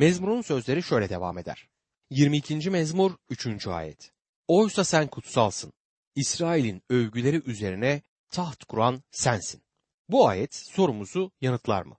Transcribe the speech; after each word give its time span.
Mezmurun 0.00 0.42
sözleri 0.42 0.82
şöyle 0.82 1.08
devam 1.08 1.38
eder. 1.38 1.68
22. 2.10 2.70
mezmur 2.70 3.16
3. 3.30 3.66
ayet. 3.66 4.12
Oysa 4.48 4.84
sen 4.84 5.06
kutsalsın. 5.06 5.72
İsrail'in 6.14 6.82
övgüleri 6.88 7.42
üzerine 7.50 8.02
taht 8.30 8.64
kuran 8.64 9.02
sensin. 9.10 9.62
Bu 10.08 10.28
ayet 10.28 10.54
sorumuzu 10.54 11.32
yanıtlar 11.40 11.82
mı? 11.82 11.96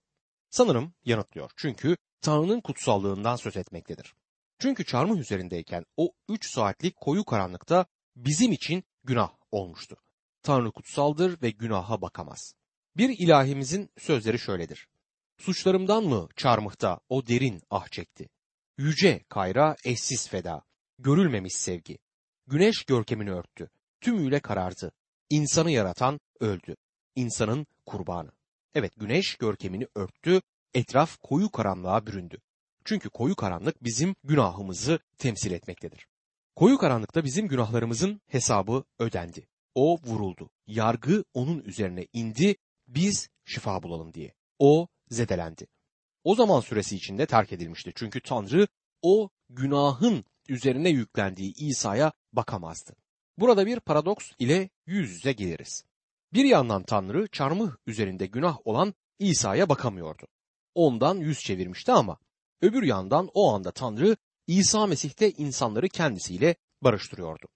Sanırım 0.49 0.93
yanıtlıyor. 1.05 1.51
Çünkü 1.57 1.97
Tanrı'nın 2.21 2.61
kutsallığından 2.61 3.35
söz 3.35 3.57
etmektedir. 3.57 4.13
Çünkü 4.60 4.86
çarmıh 4.86 5.18
üzerindeyken 5.18 5.86
o 5.97 6.12
3 6.29 6.54
saatlik 6.54 6.96
koyu 6.96 7.26
karanlıkta 7.26 7.86
bizim 8.15 8.52
için 8.52 8.83
günah 9.04 9.31
olmuştu. 9.52 9.97
Tanrı 10.44 10.72
kutsaldır 10.72 11.42
ve 11.42 11.49
günaha 11.49 12.02
bakamaz. 12.02 12.54
Bir 12.97 13.10
ilahimizin 13.10 13.90
sözleri 13.97 14.40
şöyledir. 14.40 14.88
Suçlarımdan 15.42 16.03
mı 16.03 16.27
çarmıhta 16.35 16.99
o 17.09 17.27
derin 17.27 17.62
ah 17.70 17.88
çekti? 17.88 18.30
Yüce 18.77 19.23
kayra 19.30 19.76
eşsiz 19.85 20.30
feda, 20.30 20.64
görülmemiş 21.00 21.54
sevgi. 21.55 21.98
Güneş 22.48 22.84
görkemini 22.84 23.31
örttü, 23.31 23.70
tümüyle 24.02 24.40
karardı. 24.40 24.91
İnsanı 25.30 25.72
yaratan 25.72 26.20
öldü, 26.40 26.76
insanın 27.16 27.67
kurbanı. 27.86 28.31
Evet 28.76 28.94
güneş 28.98 29.36
görkemini 29.36 29.88
örttü, 29.95 30.41
etraf 30.73 31.17
koyu 31.17 31.50
karanlığa 31.52 32.05
büründü. 32.05 32.38
Çünkü 32.86 33.09
koyu 33.09 33.36
karanlık 33.36 33.84
bizim 33.84 34.16
günahımızı 34.23 35.00
temsil 35.17 35.52
etmektedir. 35.52 36.08
Koyu 36.55 36.78
karanlıkta 36.78 37.23
bizim 37.23 37.48
günahlarımızın 37.48 38.22
hesabı 38.28 38.84
ödendi. 39.00 39.48
O 39.76 40.00
vuruldu. 40.03 40.50
Yargı 40.67 41.23
onun 41.34 41.59
üzerine 41.62 42.08
indi. 42.14 42.55
Biz 42.88 43.30
şifa 43.45 43.84
bulalım 43.84 44.14
diye. 44.14 44.34
O 44.59 44.88
zedelendi. 45.12 45.68
O 46.24 46.36
zaman 46.36 46.60
süresi 46.60 46.96
içinde 46.96 47.26
terk 47.26 47.54
edilmişti. 47.54 47.92
Çünkü 47.96 48.22
Tanrı 48.22 48.68
o 49.02 49.30
günahın 49.50 50.26
üzerine 50.50 50.90
yüklendiği 50.90 51.54
İsa'ya 51.58 52.12
bakamazdı. 52.34 52.95
Burada 53.38 53.66
bir 53.66 53.80
paradoks 53.80 54.31
ile 54.40 54.70
yüz 54.86 55.12
yüze 55.12 55.31
geliriz. 55.34 55.84
Bir 56.34 56.45
yandan 56.45 56.84
Tanrı 56.84 57.28
çarmıh 57.28 57.72
üzerinde 57.88 58.26
günah 58.26 58.58
olan 58.68 58.94
İsa'ya 59.20 59.70
bakamıyordu. 59.70 60.28
Ondan 60.76 61.18
yüz 61.18 61.40
çevirmişti 61.40 61.92
ama 61.92 62.18
öbür 62.62 62.84
yandan 62.84 63.30
o 63.34 63.53
anda 63.53 63.72
Tanrı 63.72 64.18
İsa 64.48 64.88
Mesih'te 64.88 65.31
insanları 65.31 65.90
kendisiyle 65.90 66.56
barıştırıyordu. 66.81 67.48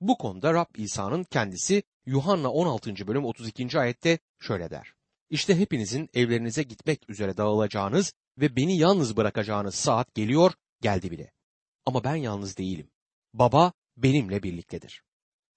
Bu 0.00 0.18
konuda 0.18 0.54
Rab 0.54 0.74
İsa'nın 0.76 1.24
kendisi 1.24 1.82
Yuhanna 2.06 2.52
16. 2.52 3.06
bölüm 3.06 3.24
32. 3.24 3.78
ayette 3.78 4.18
şöyle 4.40 4.70
der. 4.70 4.94
İşte 5.32 5.58
hepinizin 5.58 6.10
evlerinize 6.14 6.62
gitmek 6.62 7.10
üzere 7.10 7.36
dağılacağınız 7.36 8.12
ve 8.38 8.56
beni 8.56 8.78
yalnız 8.78 9.16
bırakacağınız 9.16 9.74
saat 9.74 10.14
geliyor, 10.14 10.52
geldi 10.80 11.10
bile. 11.10 11.32
Ama 11.86 12.04
ben 12.04 12.14
yalnız 12.14 12.56
değilim. 12.56 12.90
Baba 13.34 13.72
benimle 13.96 14.42
birliktedir. 14.42 15.02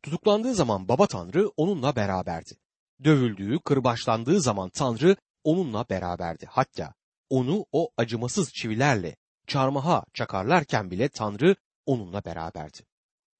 Tutuklandığı 0.03 0.53
zaman 0.53 0.87
Baba 0.87 1.07
Tanrı 1.07 1.49
onunla 1.57 1.95
beraberdi. 1.95 2.57
Dövüldüğü, 3.03 3.59
kırbaçlandığı 3.59 4.41
zaman 4.41 4.69
Tanrı 4.69 5.15
onunla 5.43 5.85
beraberdi. 5.89 6.45
Hatta 6.49 6.93
onu 7.29 7.65
o 7.71 7.89
acımasız 7.97 8.53
çivilerle 8.53 9.15
çarmıha 9.47 10.05
çakarlarken 10.13 10.91
bile 10.91 11.09
Tanrı 11.09 11.55
onunla 11.85 12.25
beraberdi. 12.25 12.79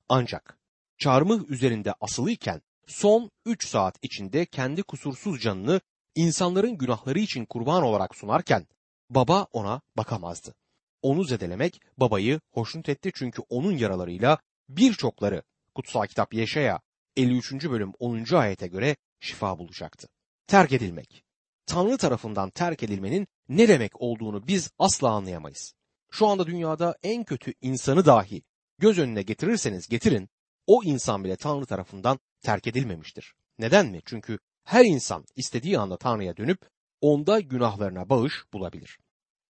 Ancak 0.10 0.60
çarmıh 0.98 1.50
üzerinde 1.50 1.94
asılıyken 2.00 2.62
son 2.88 3.32
üç 3.46 3.68
saat 3.68 3.98
içinde 4.02 4.46
kendi 4.46 4.84
kusursuz 4.84 5.42
canını 5.42 5.82
insanların 6.16 6.78
günahları 6.78 7.20
için 7.20 7.46
kurban 7.46 7.84
olarak 7.84 8.16
sunarken 8.16 8.68
baba 9.10 9.44
ona 9.44 9.82
bakamazdı. 9.98 10.56
Onu 11.02 11.24
zedelemek 11.24 11.82
babayı 11.98 12.40
hoşnut 12.52 12.90
etti 12.90 13.12
çünkü 13.16 13.42
onun 13.50 13.78
yaralarıyla 13.78 14.38
birçokları 14.70 15.44
kutsal 15.76 16.08
kitap 16.08 16.34
Yeşaya 16.34 16.82
53. 17.16 17.54
bölüm 17.54 17.94
10. 18.00 18.36
ayete 18.36 18.68
göre 18.68 18.96
şifa 19.20 19.60
bulacaktı. 19.60 20.08
Terk 20.48 20.72
edilmek. 20.72 21.24
Tanrı 21.66 21.98
tarafından 21.98 22.50
terk 22.50 22.84
edilmenin 22.84 23.28
ne 23.50 23.68
demek 23.68 24.02
olduğunu 24.02 24.48
biz 24.48 24.72
asla 24.80 25.10
anlayamayız. 25.10 25.74
Şu 26.12 26.28
anda 26.28 26.48
dünyada 26.48 26.98
en 27.04 27.24
kötü 27.24 27.54
insanı 27.62 28.06
dahi 28.06 28.44
göz 28.78 29.00
önüne 29.00 29.22
getirirseniz 29.22 29.88
getirin, 29.88 30.30
o 30.68 30.84
insan 30.84 31.24
bile 31.24 31.36
Tanrı 31.36 31.66
tarafından 31.66 32.20
terk 32.42 32.68
edilmemiştir. 32.68 33.34
Neden 33.60 33.88
mi? 33.88 34.02
Çünkü 34.06 34.40
her 34.66 34.86
insan 34.86 35.26
istediği 35.36 35.80
anda 35.80 35.98
Tanrı'ya 35.98 36.38
dönüp 36.38 36.70
onda 37.02 37.40
günahlarına 37.40 38.10
bağış 38.10 38.34
bulabilir. 38.54 39.00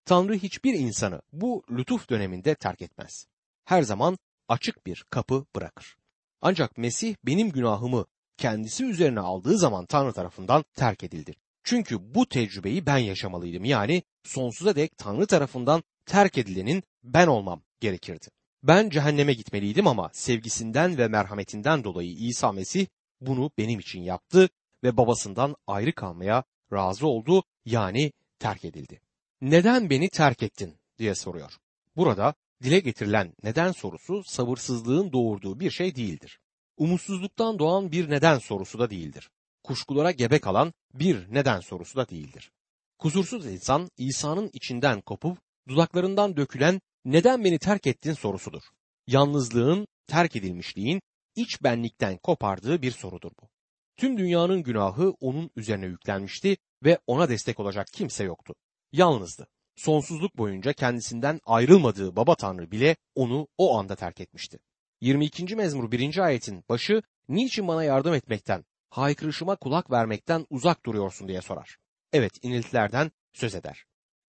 Tanrı 0.04 0.34
hiçbir 0.34 0.74
insanı 0.74 1.22
bu 1.32 1.62
lütuf 1.70 2.10
döneminde 2.10 2.54
terk 2.54 2.82
etmez. 2.82 3.26
Her 3.64 3.82
zaman 3.82 4.18
açık 4.48 4.86
bir 4.86 5.04
kapı 5.10 5.46
bırakır. 5.56 5.96
Ancak 6.40 6.78
Mesih 6.78 7.14
benim 7.24 7.50
günahımı 7.50 8.06
kendisi 8.36 8.84
üzerine 8.84 9.20
aldığı 9.20 9.58
zaman 9.58 9.86
Tanrı 9.86 10.12
tarafından 10.12 10.64
terk 10.74 11.04
edildi. 11.04 11.34
Çünkü 11.64 12.14
bu 12.14 12.28
tecrübeyi 12.28 12.86
ben 12.86 12.98
yaşamalıydım. 12.98 13.64
Yani 13.64 14.02
sonsuza 14.24 14.76
dek 14.76 14.98
Tanrı 14.98 15.26
tarafından 15.26 15.82
terk 16.06 16.38
edilenin 16.38 16.82
ben 17.02 17.26
olmam 17.26 17.62
gerekirdi. 17.80 18.26
Ben 18.62 18.90
cehenneme 18.90 19.34
gitmeliydim 19.34 19.86
ama 19.86 20.10
sevgisinden 20.12 20.98
ve 20.98 21.08
merhametinden 21.08 21.84
dolayı 21.84 22.10
İsa 22.10 22.52
Mesih 22.52 22.86
bunu 23.20 23.50
benim 23.58 23.78
için 23.80 24.02
yaptı 24.02 24.48
ve 24.84 24.96
babasından 24.96 25.56
ayrı 25.66 25.92
kalmaya 25.92 26.44
razı 26.72 27.06
oldu 27.06 27.44
yani 27.64 28.12
terk 28.38 28.64
edildi. 28.64 29.00
Neden 29.40 29.90
beni 29.90 30.08
terk 30.08 30.42
ettin 30.42 30.78
diye 30.98 31.14
soruyor. 31.14 31.56
Burada 31.96 32.34
dile 32.62 32.80
getirilen 32.80 33.34
neden 33.42 33.72
sorusu 33.72 34.24
sabırsızlığın 34.24 35.12
doğurduğu 35.12 35.60
bir 35.60 35.70
şey 35.70 35.96
değildir. 35.96 36.40
Umutsuzluktan 36.76 37.58
doğan 37.58 37.92
bir 37.92 38.10
neden 38.10 38.38
sorusu 38.38 38.78
da 38.78 38.90
değildir. 38.90 39.30
Kuşkulara 39.62 40.10
gebe 40.10 40.38
kalan 40.38 40.72
bir 40.94 41.34
neden 41.34 41.60
sorusu 41.60 41.96
da 41.96 42.08
değildir. 42.08 42.50
Kusursuz 42.98 43.46
insan 43.46 43.90
İsa'nın 43.96 44.50
içinden 44.52 45.00
kopup 45.00 45.38
dudaklarından 45.68 46.36
dökülen 46.36 46.80
neden 47.04 47.44
beni 47.44 47.58
terk 47.58 47.86
ettin 47.86 48.12
sorusudur. 48.12 48.62
Yalnızlığın, 49.06 49.86
terk 50.06 50.36
edilmişliğin 50.36 51.02
iç 51.36 51.62
benlikten 51.62 52.16
kopardığı 52.16 52.82
bir 52.82 52.90
sorudur 52.90 53.30
bu. 53.42 53.51
Tüm 53.96 54.18
dünyanın 54.18 54.62
günahı 54.62 55.10
onun 55.20 55.50
üzerine 55.56 55.86
yüklenmişti 55.86 56.56
ve 56.84 56.98
ona 57.06 57.28
destek 57.28 57.60
olacak 57.60 57.86
kimse 57.92 58.24
yoktu. 58.24 58.54
Yalnızdı. 58.92 59.48
Sonsuzluk 59.76 60.36
boyunca 60.36 60.72
kendisinden 60.72 61.40
ayrılmadığı 61.44 62.16
baba 62.16 62.34
tanrı 62.34 62.70
bile 62.70 62.96
onu 63.14 63.48
o 63.58 63.78
anda 63.78 63.96
terk 63.96 64.20
etmişti. 64.20 64.58
22. 65.00 65.56
mezmur 65.56 65.90
1. 65.90 66.18
ayetin 66.18 66.64
başı 66.68 67.02
niçin 67.28 67.68
bana 67.68 67.84
yardım 67.84 68.14
etmekten, 68.14 68.64
haykırışıma 68.90 69.56
kulak 69.56 69.90
vermekten 69.90 70.46
uzak 70.50 70.86
duruyorsun 70.86 71.28
diye 71.28 71.40
sorar. 71.40 71.76
Evet 72.12 72.32
iniltilerden 72.42 73.10
söz 73.32 73.54
eder. 73.54 73.84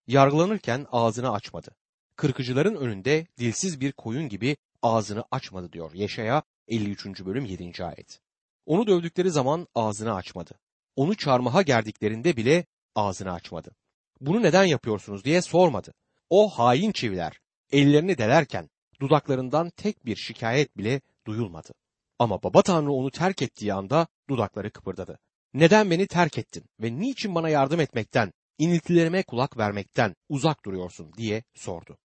Yargılanırken 0.08 0.86
ağzını 0.92 1.32
açmadı. 1.32 1.76
Kırkıcıların 2.16 2.76
önünde 2.76 3.28
dilsiz 3.38 3.82
bir 3.82 3.92
koyun 3.92 4.30
gibi 4.30 4.58
ağzını 4.82 5.24
açmadı 5.32 5.72
diyor 5.72 5.94
Yeşaya 5.94 6.44
53. 6.68 7.06
bölüm 7.26 7.46
7. 7.46 7.86
ayet. 7.86 8.23
Onu 8.66 8.88
dövdükleri 8.88 9.32
zaman 9.32 9.68
ağzını 9.76 10.14
açmadı. 10.16 10.60
Onu 10.96 11.18
çarmıha 11.18 11.62
gerdiklerinde 11.62 12.38
bile 12.38 12.66
ağzını 12.96 13.32
açmadı. 13.32 13.76
Bunu 14.22 14.42
neden 14.42 14.64
yapıyorsunuz 14.64 15.24
diye 15.24 15.42
sormadı. 15.42 15.94
O 16.30 16.50
hain 16.50 16.92
çiviler 16.92 17.40
ellerini 17.72 18.18
delerken 18.18 18.70
dudaklarından 19.02 19.70
tek 19.70 20.06
bir 20.06 20.16
şikayet 20.16 20.78
bile 20.78 21.02
duyulmadı. 21.28 21.74
Ama 22.20 22.44
baba 22.44 22.62
Tanrı 22.62 22.92
onu 22.92 23.12
terk 23.12 23.42
ettiği 23.42 23.74
anda 23.74 24.08
dudakları 24.30 24.72
kıpırdadı. 24.72 25.20
Neden 25.54 25.92
beni 25.92 26.08
terk 26.08 26.38
ettin 26.38 26.66
ve 26.80 27.00
niçin 27.00 27.36
bana 27.36 27.50
yardım 27.50 27.80
etmekten, 27.80 28.34
iniltilerime 28.58 29.24
kulak 29.24 29.58
vermekten 29.58 30.16
uzak 30.30 30.66
duruyorsun 30.66 31.14
diye 31.14 31.44
sordu. 31.54 31.98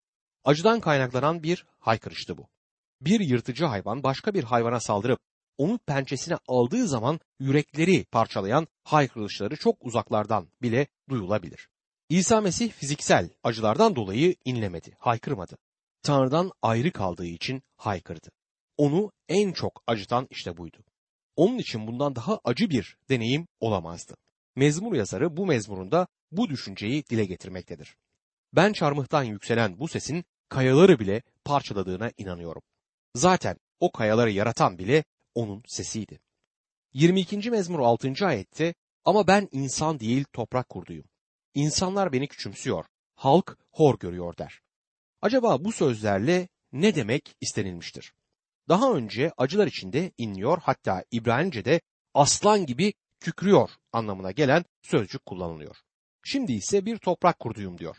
Acıdan 0.44 0.79
kaynaklanan 0.79 1.44
bir 1.44 1.65
haykırıştı 1.80 2.38
bu. 2.38 2.48
Bir 3.01 3.19
yırtıcı 3.19 3.65
hayvan 3.65 4.04
başka 4.04 4.33
bir 4.33 4.44
hayvana 4.44 4.80
saldırıp 4.80 5.19
onu 5.57 5.77
pençesine 5.77 6.38
aldığı 6.48 6.88
zaman 6.88 7.19
yürekleri 7.39 8.06
parçalayan 8.06 8.68
haykırışları 8.83 9.56
çok 9.56 9.86
uzaklardan 9.86 10.48
bile 10.62 10.88
duyulabilir. 11.09 11.69
İsa 12.09 12.42
Mesih 12.42 12.71
fiziksel 12.71 13.30
acılardan 13.44 13.95
dolayı 13.95 14.36
inlemedi, 14.45 14.95
haykırmadı. 15.00 15.57
Tanrı'dan 16.04 16.51
ayrı 16.62 16.92
kaldığı 16.92 17.25
için 17.25 17.62
haykırdı. 17.77 18.30
Onu 18.77 19.12
en 19.30 19.51
çok 19.51 19.83
acıtan 19.88 20.27
işte 20.31 20.57
buydu. 20.57 20.77
Onun 21.36 21.57
için 21.57 21.88
bundan 21.88 22.15
daha 22.15 22.39
acı 22.44 22.69
bir 22.69 22.98
deneyim 23.09 23.48
olamazdı. 23.59 24.15
Mezmur 24.56 24.95
yazarı 24.95 25.38
bu 25.38 25.45
mezmurunda 25.45 26.07
bu 26.31 26.50
düşünceyi 26.50 27.04
dile 27.06 27.25
getirmektedir. 27.25 27.95
Ben 28.54 28.74
çarmıhtan 28.74 29.24
yükselen 29.24 29.80
bu 29.80 29.88
sesin 29.88 30.25
kayaları 30.50 31.00
bile 31.00 31.21
parçaladığına 31.45 32.12
inanıyorum. 32.18 32.62
Zaten 33.15 33.57
o 33.80 33.92
kayaları 33.92 34.31
yaratan 34.31 34.77
bile 34.77 35.04
onun 35.38 35.63
sesiydi. 35.68 36.19
22. 36.94 37.51
mezmur 37.51 37.80
6. 37.80 38.13
ayette 38.22 38.74
ama 39.06 39.28
ben 39.28 39.50
insan 39.51 40.00
değil 40.00 40.25
toprak 40.34 40.69
kurduyum. 40.69 41.06
İnsanlar 41.54 42.13
beni 42.13 42.28
küçümsüyor, 42.28 42.86
halk 43.16 43.57
hor 43.72 44.00
görüyor 44.00 44.38
der. 44.38 44.62
Acaba 45.22 45.63
bu 45.63 45.72
sözlerle 45.72 46.48
ne 46.72 46.95
demek 46.95 47.36
istenilmiştir? 47.42 48.13
Daha 48.69 48.94
önce 48.94 49.31
acılar 49.38 49.68
içinde 49.68 50.12
inliyor 50.18 50.57
hatta 50.62 51.04
İbranice'de 51.12 51.81
aslan 52.13 52.66
gibi 52.66 52.94
kükrüyor 53.19 53.69
anlamına 53.92 54.31
gelen 54.31 54.66
sözcük 54.81 55.25
kullanılıyor. 55.25 55.75
Şimdi 56.24 56.54
ise 56.54 56.86
bir 56.86 56.98
toprak 56.98 57.40
kurduyum 57.40 57.78
diyor. 57.78 57.98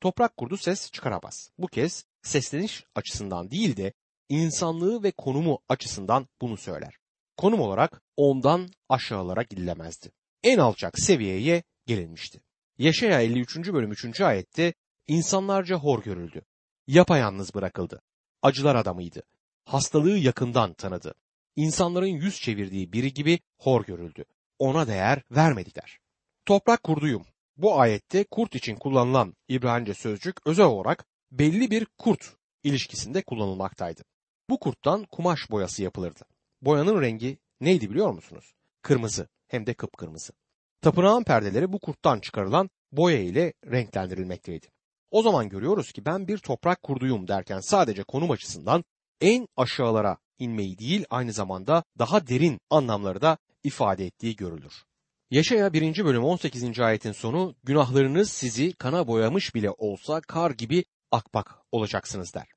Toprak 0.00 0.36
kurdu 0.36 0.56
ses 0.56 0.90
çıkaramaz. 0.90 1.50
Bu 1.58 1.66
kez 1.66 2.04
sesleniş 2.22 2.84
açısından 2.94 3.50
değil 3.50 3.76
de 3.76 3.92
insanlığı 4.28 5.02
ve 5.02 5.10
konumu 5.10 5.58
açısından 5.68 6.28
bunu 6.40 6.56
söyler. 6.56 6.98
Konum 7.36 7.60
olarak 7.60 8.02
ondan 8.16 8.68
aşağılara 8.88 9.42
gidilemezdi. 9.42 10.12
En 10.42 10.58
alçak 10.58 10.98
seviyeye 10.98 11.62
gelinmişti. 11.86 12.40
Yaşaya 12.78 13.20
53. 13.20 13.56
bölüm 13.56 13.92
3. 13.92 14.20
ayette 14.20 14.74
insanlarca 15.06 15.76
hor 15.76 16.02
görüldü. 16.02 16.42
Yapayalnız 16.86 17.54
bırakıldı. 17.54 18.02
Acılar 18.42 18.76
adamıydı. 18.76 19.22
Hastalığı 19.64 20.18
yakından 20.18 20.74
tanıdı. 20.74 21.14
İnsanların 21.56 22.06
yüz 22.06 22.40
çevirdiği 22.40 22.92
biri 22.92 23.12
gibi 23.12 23.38
hor 23.58 23.84
görüldü. 23.84 24.24
Ona 24.58 24.86
değer 24.86 25.22
vermediler. 25.30 25.98
Toprak 26.46 26.82
kurduyum. 26.82 27.26
Bu 27.56 27.80
ayette 27.80 28.24
kurt 28.24 28.54
için 28.54 28.76
kullanılan 28.76 29.34
İbranice 29.48 29.94
sözcük 29.94 30.46
özel 30.46 30.66
olarak 30.66 31.06
belli 31.30 31.70
bir 31.70 31.86
kurt 31.98 32.36
ilişkisinde 32.62 33.22
kullanılmaktaydı. 33.22 34.02
Bu 34.50 34.58
kurttan 34.58 35.04
kumaş 35.04 35.50
boyası 35.50 35.82
yapılırdı. 35.82 36.20
Boyanın 36.62 37.00
rengi 37.00 37.38
neydi 37.60 37.90
biliyor 37.90 38.10
musunuz? 38.10 38.54
Kırmızı 38.82 39.28
hem 39.48 39.66
de 39.66 39.74
kıpkırmızı. 39.74 40.32
Tapınağın 40.80 41.22
perdeleri 41.22 41.72
bu 41.72 41.78
kurttan 41.78 42.20
çıkarılan 42.20 42.70
boya 42.92 43.18
ile 43.18 43.52
renklendirilmekteydi. 43.70 44.66
O 45.10 45.22
zaman 45.22 45.48
görüyoruz 45.48 45.92
ki 45.92 46.04
ben 46.04 46.28
bir 46.28 46.38
toprak 46.38 46.82
kurduyum 46.82 47.28
derken 47.28 47.60
sadece 47.60 48.02
konum 48.02 48.30
açısından 48.30 48.84
en 49.20 49.48
aşağılara 49.56 50.16
inmeyi 50.38 50.78
değil 50.78 51.04
aynı 51.10 51.32
zamanda 51.32 51.84
daha 51.98 52.26
derin 52.26 52.60
anlamları 52.70 53.20
da 53.20 53.38
ifade 53.64 54.06
ettiği 54.06 54.36
görülür. 54.36 54.84
Yaşaya 55.30 55.72
1. 55.72 56.04
bölüm 56.04 56.24
18. 56.24 56.80
ayetin 56.80 57.12
sonu 57.12 57.54
günahlarınız 57.64 58.30
sizi 58.30 58.72
kana 58.72 59.06
boyamış 59.08 59.54
bile 59.54 59.70
olsa 59.70 60.20
kar 60.20 60.50
gibi 60.50 60.84
akbak 61.10 61.58
olacaksınız 61.72 62.34
der. 62.34 62.55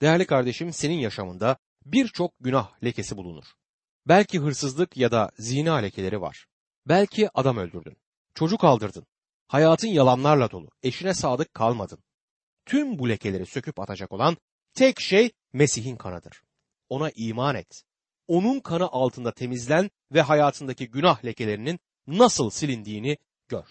Değerli 0.00 0.26
kardeşim 0.26 0.72
senin 0.72 0.98
yaşamında 0.98 1.56
birçok 1.84 2.32
günah 2.40 2.84
lekesi 2.84 3.16
bulunur. 3.16 3.44
Belki 4.08 4.38
hırsızlık 4.38 4.96
ya 4.96 5.10
da 5.10 5.30
zina 5.38 5.74
lekeleri 5.76 6.20
var. 6.20 6.46
Belki 6.86 7.28
adam 7.34 7.56
öldürdün. 7.56 7.96
Çocuk 8.34 8.64
aldırdın. 8.64 9.06
Hayatın 9.48 9.88
yalanlarla 9.88 10.50
dolu. 10.50 10.70
Eşine 10.82 11.14
sadık 11.14 11.54
kalmadın. 11.54 11.98
Tüm 12.66 12.98
bu 12.98 13.08
lekeleri 13.08 13.46
söküp 13.46 13.80
atacak 13.80 14.12
olan 14.12 14.36
tek 14.74 15.00
şey 15.00 15.30
Mesih'in 15.52 15.96
kanıdır. 15.96 16.42
Ona 16.88 17.10
iman 17.14 17.54
et. 17.54 17.84
Onun 18.28 18.60
kanı 18.60 18.86
altında 18.86 19.34
temizlen 19.34 19.90
ve 20.12 20.22
hayatındaki 20.22 20.90
günah 20.90 21.24
lekelerinin 21.24 21.80
nasıl 22.06 22.50
silindiğini 22.50 23.18
gör. 23.48 23.66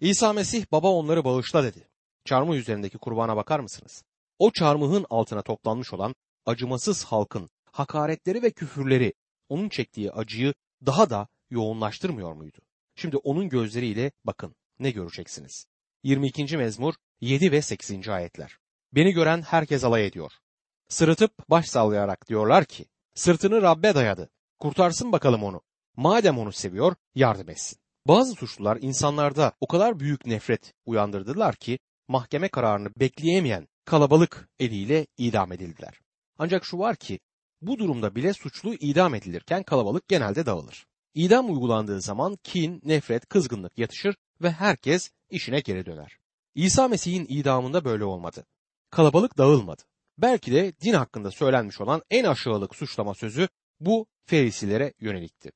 İsa 0.00 0.32
Mesih 0.32 0.64
baba 0.72 0.88
onları 0.88 1.24
bağışla 1.24 1.64
dedi. 1.64 1.88
Çarmıh 2.24 2.54
üzerindeki 2.54 2.98
kurbana 2.98 3.36
bakar 3.36 3.60
mısınız? 3.60 4.04
O 4.40 4.50
çarmıhın 4.50 5.06
altına 5.10 5.42
toplanmış 5.42 5.92
olan 5.92 6.14
acımasız 6.46 7.04
halkın 7.04 7.50
hakaretleri 7.72 8.42
ve 8.42 8.50
küfürleri 8.50 9.12
onun 9.48 9.68
çektiği 9.68 10.12
acıyı 10.12 10.54
daha 10.86 11.10
da 11.10 11.28
yoğunlaştırmıyor 11.50 12.32
muydu? 12.32 12.58
Şimdi 12.94 13.16
onun 13.16 13.48
gözleriyle 13.48 14.12
bakın 14.24 14.54
ne 14.78 14.90
göreceksiniz? 14.90 15.66
22. 16.02 16.56
mezmur 16.56 16.94
7 17.20 17.52
ve 17.52 17.62
8. 17.62 18.08
ayetler. 18.08 18.58
Beni 18.92 19.12
gören 19.12 19.42
herkes 19.42 19.84
alay 19.84 20.06
ediyor. 20.06 20.32
Sırıtıp 20.88 21.50
baş 21.50 21.66
sallayarak 21.66 22.28
diyorlar 22.28 22.64
ki 22.64 22.84
sırtını 23.14 23.62
Rabbe 23.62 23.94
dayadı. 23.94 24.30
Kurtarsın 24.58 25.12
bakalım 25.12 25.44
onu. 25.44 25.62
Madem 25.96 26.38
onu 26.38 26.52
seviyor 26.52 26.94
yardım 27.14 27.50
etsin. 27.50 27.78
Bazı 28.06 28.32
suçlular 28.32 28.78
insanlarda 28.80 29.52
o 29.60 29.66
kadar 29.66 30.00
büyük 30.00 30.26
nefret 30.26 30.74
uyandırdılar 30.86 31.56
ki 31.56 31.78
mahkeme 32.08 32.48
kararını 32.48 32.88
bekleyemeyen 32.96 33.68
kalabalık 33.84 34.48
eliyle 34.58 35.06
idam 35.18 35.52
edildiler. 35.52 36.00
Ancak 36.38 36.64
şu 36.64 36.78
var 36.78 36.96
ki 36.96 37.20
bu 37.62 37.78
durumda 37.78 38.14
bile 38.14 38.32
suçlu 38.32 38.74
idam 38.74 39.14
edilirken 39.14 39.62
kalabalık 39.62 40.08
genelde 40.08 40.46
dağılır. 40.46 40.86
İdam 41.14 41.50
uygulandığı 41.50 42.00
zaman 42.00 42.38
kin, 42.44 42.80
nefret, 42.84 43.26
kızgınlık 43.28 43.78
yatışır 43.78 44.16
ve 44.42 44.50
herkes 44.50 45.10
işine 45.30 45.60
geri 45.60 45.86
döner. 45.86 46.18
İsa 46.54 46.88
Mesih'in 46.88 47.26
idamında 47.28 47.84
böyle 47.84 48.04
olmadı. 48.04 48.46
Kalabalık 48.90 49.38
dağılmadı. 49.38 49.82
Belki 50.18 50.52
de 50.52 50.72
din 50.80 50.92
hakkında 50.92 51.30
söylenmiş 51.30 51.80
olan 51.80 52.02
en 52.10 52.24
aşağılık 52.24 52.76
suçlama 52.76 53.14
sözü 53.14 53.48
bu 53.80 54.06
Ferisilere 54.24 54.94
yönelikti. 55.00 55.52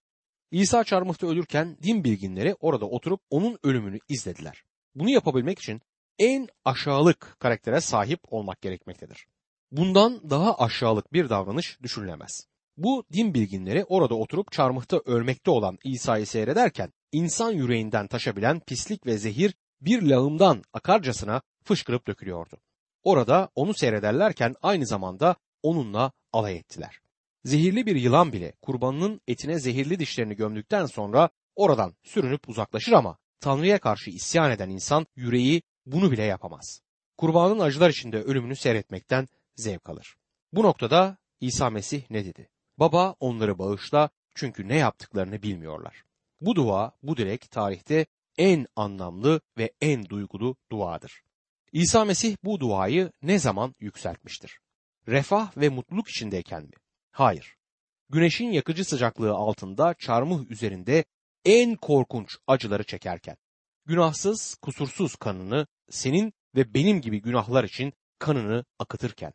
İsa 0.50 0.84
çarmıhta 0.84 1.26
ölürken 1.26 1.76
din 1.82 2.04
bilginleri 2.04 2.54
orada 2.60 2.86
oturup 2.86 3.20
onun 3.30 3.58
ölümünü 3.62 3.98
izlediler. 4.08 4.62
Bunu 4.94 5.10
yapabilmek 5.10 5.58
için 5.58 5.80
en 6.18 6.48
aşağılık 6.64 7.36
karaktere 7.38 7.80
sahip 7.80 8.20
olmak 8.30 8.62
gerekmektedir. 8.62 9.26
Bundan 9.70 10.30
daha 10.30 10.58
aşağılık 10.58 11.12
bir 11.12 11.28
davranış 11.28 11.78
düşünülemez. 11.82 12.46
Bu 12.76 13.04
din 13.12 13.34
bilginleri 13.34 13.84
orada 13.84 14.14
oturup 14.14 14.52
çarmıhta 14.52 15.00
ölmekte 15.04 15.50
olan 15.50 15.78
İsa'yı 15.84 16.26
seyrederken 16.26 16.92
insan 17.12 17.52
yüreğinden 17.52 18.06
taşabilen 18.06 18.60
pislik 18.60 19.06
ve 19.06 19.18
zehir 19.18 19.54
bir 19.80 20.02
lağımdan 20.02 20.62
akarcasına 20.72 21.42
fışkırıp 21.64 22.06
dökülüyordu. 22.06 22.56
Orada 23.02 23.48
onu 23.54 23.74
seyrederlerken 23.74 24.54
aynı 24.62 24.86
zamanda 24.86 25.36
onunla 25.62 26.12
alay 26.32 26.56
ettiler. 26.56 26.98
Zehirli 27.44 27.86
bir 27.86 27.96
yılan 27.96 28.32
bile 28.32 28.52
kurbanının 28.62 29.20
etine 29.28 29.58
zehirli 29.58 29.98
dişlerini 29.98 30.36
gömdükten 30.36 30.86
sonra 30.86 31.30
oradan 31.56 31.94
sürünüp 32.02 32.48
uzaklaşır 32.48 32.92
ama 32.92 33.18
Tanrı'ya 33.40 33.78
karşı 33.78 34.10
isyan 34.10 34.50
eden 34.50 34.70
insan 34.70 35.06
yüreği 35.16 35.62
bunu 35.86 36.10
bile 36.10 36.22
yapamaz. 36.22 36.80
Kurbanın 37.16 37.58
acılar 37.58 37.90
içinde 37.90 38.22
ölümünü 38.22 38.56
seyretmekten 38.56 39.28
zevk 39.56 39.88
alır. 39.88 40.16
Bu 40.52 40.62
noktada 40.62 41.16
İsa 41.40 41.70
Mesih 41.70 42.10
ne 42.10 42.24
dedi? 42.24 42.48
Baba 42.78 43.14
onları 43.20 43.58
bağışla 43.58 44.10
çünkü 44.34 44.68
ne 44.68 44.76
yaptıklarını 44.76 45.42
bilmiyorlar. 45.42 46.04
Bu 46.40 46.56
dua, 46.56 46.92
bu 47.02 47.16
dilek 47.16 47.50
tarihte 47.50 48.06
en 48.38 48.66
anlamlı 48.76 49.40
ve 49.58 49.72
en 49.80 50.08
duygulu 50.08 50.56
duadır. 50.70 51.22
İsa 51.72 52.04
Mesih 52.04 52.36
bu 52.44 52.60
duayı 52.60 53.12
ne 53.22 53.38
zaman 53.38 53.74
yükseltmiştir? 53.80 54.58
Refah 55.08 55.56
ve 55.56 55.68
mutluluk 55.68 56.08
içindeyken 56.08 56.62
mi? 56.62 56.72
Hayır. 57.10 57.56
Güneşin 58.10 58.52
yakıcı 58.52 58.84
sıcaklığı 58.84 59.34
altında 59.34 59.94
çarmıh 59.98 60.50
üzerinde 60.50 61.04
en 61.44 61.76
korkunç 61.76 62.36
acıları 62.46 62.84
çekerken, 62.84 63.36
günahsız, 63.86 64.54
kusursuz 64.62 65.16
kanını 65.16 65.66
senin 65.90 66.32
ve 66.56 66.74
benim 66.74 67.00
gibi 67.00 67.22
günahlar 67.22 67.64
için 67.64 67.92
kanını 68.18 68.64
akıtırken, 68.78 69.32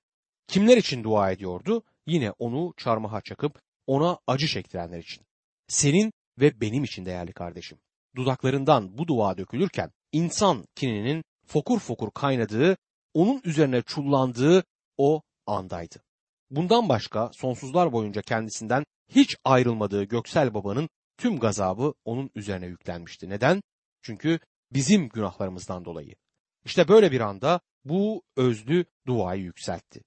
kimler 0.47 0.77
için 0.77 1.03
dua 1.03 1.31
ediyordu? 1.31 1.83
Yine 2.07 2.31
onu 2.31 2.73
çarmıha 2.77 3.21
çakıp 3.21 3.61
ona 3.87 4.19
acı 4.27 4.47
çektirenler 4.47 4.99
için. 4.99 5.25
Senin 5.67 6.13
ve 6.39 6.61
benim 6.61 6.83
için 6.83 7.05
değerli 7.05 7.33
kardeşim. 7.33 7.77
Dudaklarından 8.15 8.97
bu 8.97 9.07
dua 9.07 9.37
dökülürken 9.37 9.91
insan 10.11 10.65
kininin 10.75 11.23
fokur 11.45 11.79
fokur 11.79 12.11
kaynadığı, 12.11 12.77
onun 13.13 13.41
üzerine 13.43 13.81
çullandığı 13.81 14.63
o 14.97 15.21
andaydı. 15.45 16.03
Bundan 16.49 16.89
başka 16.89 17.31
sonsuzlar 17.33 17.91
boyunca 17.91 18.21
kendisinden 18.21 18.83
hiç 19.09 19.35
ayrılmadığı 19.43 20.03
Göksel 20.03 20.53
Baba'nın 20.53 20.89
tüm 21.17 21.39
gazabı 21.39 21.93
onun 22.05 22.29
üzerine 22.35 22.65
yüklenmişti. 22.65 23.29
Neden? 23.29 23.61
Çünkü 24.01 24.39
bizim 24.73 25.09
günahlarımızdan 25.09 25.85
dolayı. 25.85 26.15
İşte 26.65 26.87
böyle 26.87 27.11
bir 27.11 27.21
anda 27.21 27.59
bu 27.85 28.23
özlü 28.37 28.85
duayı 29.07 29.43
yükseltti. 29.43 30.03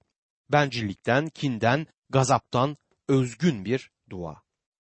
Bencillikten, 0.51 1.29
kinden, 1.29 1.87
gazaptan 2.09 2.77
özgün 3.07 3.65
bir 3.65 3.91
dua. 4.09 4.41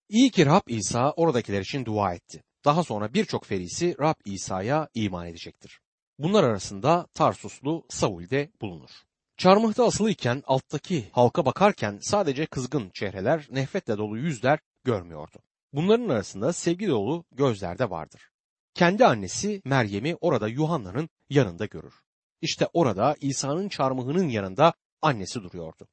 İyi 0.10 0.32
ki 0.32 0.46
Rab 0.46 0.62
İsa 0.68 1.12
oradakiler 1.12 1.62
için 1.62 1.86
dua 1.86 2.14
etti. 2.14 2.44
Daha 2.66 2.84
sonra 2.84 3.14
birçok 3.14 3.46
ferisi 3.46 3.96
Rab 4.00 4.16
İsa'ya 4.26 4.90
iman 4.94 5.28
edecektir. 5.28 5.80
Bunlar 6.20 6.44
arasında 6.44 7.08
Tarsuslu 7.14 7.86
Saul 7.90 8.30
de 8.30 8.52
bulunur. 8.62 8.90
Çarmıhta 9.38 9.86
asılıyken 9.86 10.44
alttaki 10.46 11.10
halka 11.12 11.46
bakarken 11.46 12.00
sadece 12.02 12.46
kızgın 12.46 12.90
çehreler, 12.94 13.48
nefretle 13.52 13.98
dolu 13.98 14.18
yüzler 14.18 14.60
görmüyordu. 14.84 15.38
Bunların 15.74 16.10
arasında 16.10 16.54
sevgi 16.54 16.88
dolu 16.88 17.26
gözler 17.32 17.80
de 17.80 17.90
vardır. 17.90 18.31
Kendi 18.74 19.06
annesi 19.06 19.62
Meryem'i 19.66 20.16
orada 20.16 20.48
Yuhanna'nın 20.48 21.10
yanında 21.30 21.66
görür. 21.66 21.94
İşte 22.42 22.68
orada 22.74 23.16
İsa'nın 23.22 23.70
çarmıhının 23.70 24.30
yanında 24.30 24.74
annesi 25.02 25.44
duruyordu. 25.44 25.88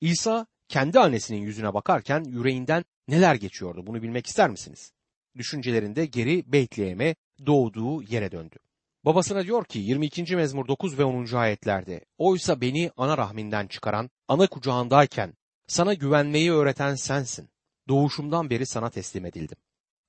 İsa 0.00 0.46
kendi 0.68 1.00
annesinin 1.00 1.42
yüzüne 1.42 1.74
bakarken 1.74 2.24
yüreğinden 2.24 2.84
neler 3.08 3.34
geçiyordu 3.34 3.86
bunu 3.86 4.02
bilmek 4.02 4.26
ister 4.26 4.50
misiniz? 4.50 4.92
Düşüncelerinde 5.36 6.06
geri 6.06 6.52
Beytlehem'e 6.52 7.14
doğduğu 7.46 8.02
yere 8.02 8.32
döndü. 8.32 8.56
Babasına 9.04 9.44
diyor 9.44 9.64
ki 9.64 9.78
22. 9.78 10.36
mezmur 10.36 10.68
9 10.68 10.98
ve 10.98 11.04
10. 11.04 11.32
ayetlerde 11.34 12.04
Oysa 12.18 12.60
beni 12.60 12.90
ana 12.96 13.18
rahminden 13.18 13.66
çıkaran, 13.66 14.10
ana 14.28 14.46
kucağındayken 14.46 15.34
sana 15.66 15.94
güvenmeyi 15.94 16.52
öğreten 16.52 16.94
sensin. 16.94 17.50
Doğuşumdan 17.88 18.50
beri 18.50 18.66
sana 18.66 18.90
teslim 18.90 19.26
edildim. 19.26 19.58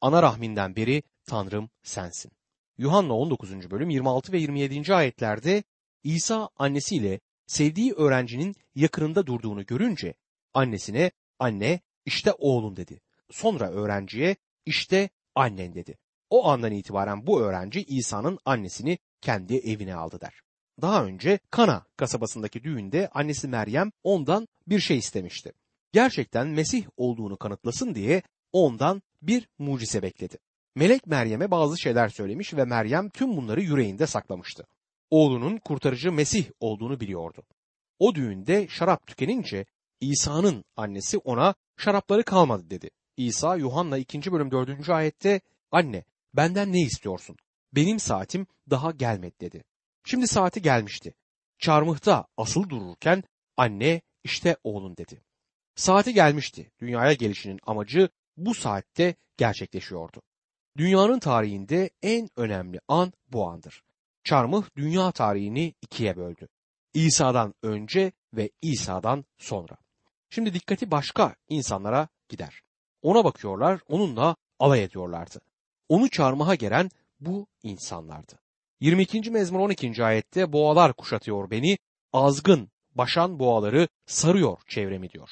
Ana 0.03 0.23
rahminden 0.23 0.75
beri 0.75 1.03
Tanrım 1.25 1.69
sensin. 1.83 2.31
Yuhanna 2.77 3.13
19. 3.13 3.71
bölüm 3.71 3.89
26 3.89 4.31
ve 4.31 4.37
27. 4.37 4.95
ayetlerde 4.95 5.63
İsa 6.03 6.49
annesiyle 6.57 7.19
sevdiği 7.47 7.93
öğrencinin 7.93 8.55
yakınında 8.75 9.27
durduğunu 9.27 9.65
görünce 9.65 10.13
annesine 10.53 11.11
anne 11.39 11.79
işte 12.05 12.33
oğlun 12.37 12.75
dedi. 12.75 13.01
Sonra 13.31 13.71
öğrenciye 13.71 14.35
işte 14.65 15.09
annen 15.35 15.73
dedi. 15.73 15.97
O 16.29 16.47
andan 16.47 16.71
itibaren 16.71 17.27
bu 17.27 17.41
öğrenci 17.41 17.83
İsa'nın 17.83 18.39
annesini 18.45 18.97
kendi 19.21 19.55
evine 19.57 19.95
aldı 19.95 20.21
der. 20.21 20.41
Daha 20.81 21.05
önce 21.05 21.39
Kana 21.49 21.85
kasabasındaki 21.97 22.63
düğünde 22.63 23.09
annesi 23.13 23.47
Meryem 23.47 23.91
ondan 24.03 24.47
bir 24.67 24.79
şey 24.79 24.97
istemişti. 24.97 25.53
Gerçekten 25.93 26.47
Mesih 26.47 26.85
olduğunu 26.97 27.37
kanıtlasın 27.37 27.95
diye 27.95 28.21
ondan 28.53 29.01
bir 29.27 29.49
mucize 29.59 30.01
bekledi. 30.01 30.37
Melek 30.75 31.07
Meryem'e 31.07 31.51
bazı 31.51 31.81
şeyler 31.81 32.09
söylemiş 32.09 32.53
ve 32.53 32.65
Meryem 32.65 33.09
tüm 33.09 33.37
bunları 33.37 33.61
yüreğinde 33.61 34.07
saklamıştı. 34.07 34.67
Oğlunun 35.09 35.57
kurtarıcı 35.57 36.11
Mesih 36.11 36.45
olduğunu 36.59 36.99
biliyordu. 36.99 37.43
O 37.99 38.15
düğünde 38.15 38.67
şarap 38.67 39.07
tükenince 39.07 39.65
İsa'nın 40.01 40.65
annesi 40.75 41.17
ona 41.17 41.55
şarapları 41.77 42.23
kalmadı 42.23 42.69
dedi. 42.69 42.89
İsa 43.17 43.55
Yuhanna 43.55 43.97
2. 43.97 44.31
bölüm 44.31 44.51
4. 44.51 44.89
ayette 44.89 45.41
anne 45.71 46.03
benden 46.33 46.73
ne 46.73 46.81
istiyorsun? 46.81 47.37
Benim 47.75 47.99
saatim 47.99 48.47
daha 48.69 48.91
gelmedi 48.91 49.39
dedi. 49.39 49.63
Şimdi 50.05 50.27
saati 50.27 50.61
gelmişti. 50.61 51.13
Çarmıhta 51.59 52.25
asıl 52.37 52.69
dururken 52.69 53.23
anne 53.57 54.01
işte 54.23 54.57
oğlun 54.63 54.97
dedi. 54.97 55.21
Saati 55.75 56.13
gelmişti. 56.13 56.71
Dünyaya 56.79 57.13
gelişinin 57.13 57.59
amacı 57.65 58.09
bu 58.37 58.53
saatte 58.53 59.15
gerçekleşiyordu. 59.37 60.21
Dünyanın 60.77 61.19
tarihinde 61.19 61.89
en 62.01 62.29
önemli 62.35 62.79
an 62.87 63.13
bu 63.31 63.47
andır. 63.49 63.83
Çarmıh 64.23 64.63
dünya 64.75 65.11
tarihini 65.11 65.73
ikiye 65.81 66.17
böldü. 66.17 66.47
İsa'dan 66.93 67.53
önce 67.63 68.11
ve 68.33 68.49
İsa'dan 68.61 69.25
sonra. 69.37 69.77
Şimdi 70.29 70.53
dikkati 70.53 70.91
başka 70.91 71.35
insanlara 71.49 72.07
gider. 72.29 72.61
Ona 73.01 73.23
bakıyorlar, 73.23 73.79
onunla 73.87 74.35
alay 74.59 74.83
ediyorlardı. 74.83 75.39
Onu 75.89 76.09
çarmıha 76.09 76.55
gelen 76.55 76.89
bu 77.19 77.47
insanlardı. 77.63 78.39
22. 78.79 79.31
mezmur 79.31 79.59
12. 79.59 80.03
ayette 80.03 80.53
boğalar 80.53 80.93
kuşatıyor 80.93 81.49
beni, 81.49 81.77
azgın, 82.13 82.69
başan 82.95 83.39
boğaları 83.39 83.87
sarıyor 84.05 84.57
çevremi 84.67 85.09
diyor. 85.09 85.29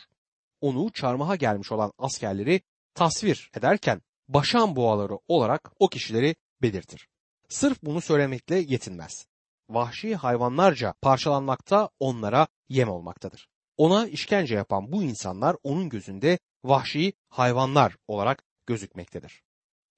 Onu 0.62 0.92
çarmıha 0.94 1.36
gelmiş 1.36 1.72
olan 1.72 1.92
askerleri 1.98 2.62
tasvir 2.94 3.52
ederken 3.58 4.02
başan 4.28 4.76
boğaları 4.76 5.20
olarak 5.28 5.72
o 5.80 5.88
kişileri 5.88 6.36
belirtir. 6.62 7.08
Sırf 7.50 7.84
bunu 7.84 8.02
söylemekle 8.02 8.56
yetinmez. 8.56 9.26
Vahşi 9.70 10.16
hayvanlarca 10.16 10.94
parçalanmakta 11.02 11.90
onlara 12.00 12.48
yem 12.70 12.90
olmaktadır. 12.90 13.48
Ona 13.78 14.08
işkence 14.08 14.56
yapan 14.56 14.92
bu 14.92 15.04
insanlar 15.04 15.56
onun 15.64 15.90
gözünde 15.90 16.40
vahşi 16.64 17.14
hayvanlar 17.30 17.98
olarak 18.08 18.44
gözükmektedir. 18.68 19.44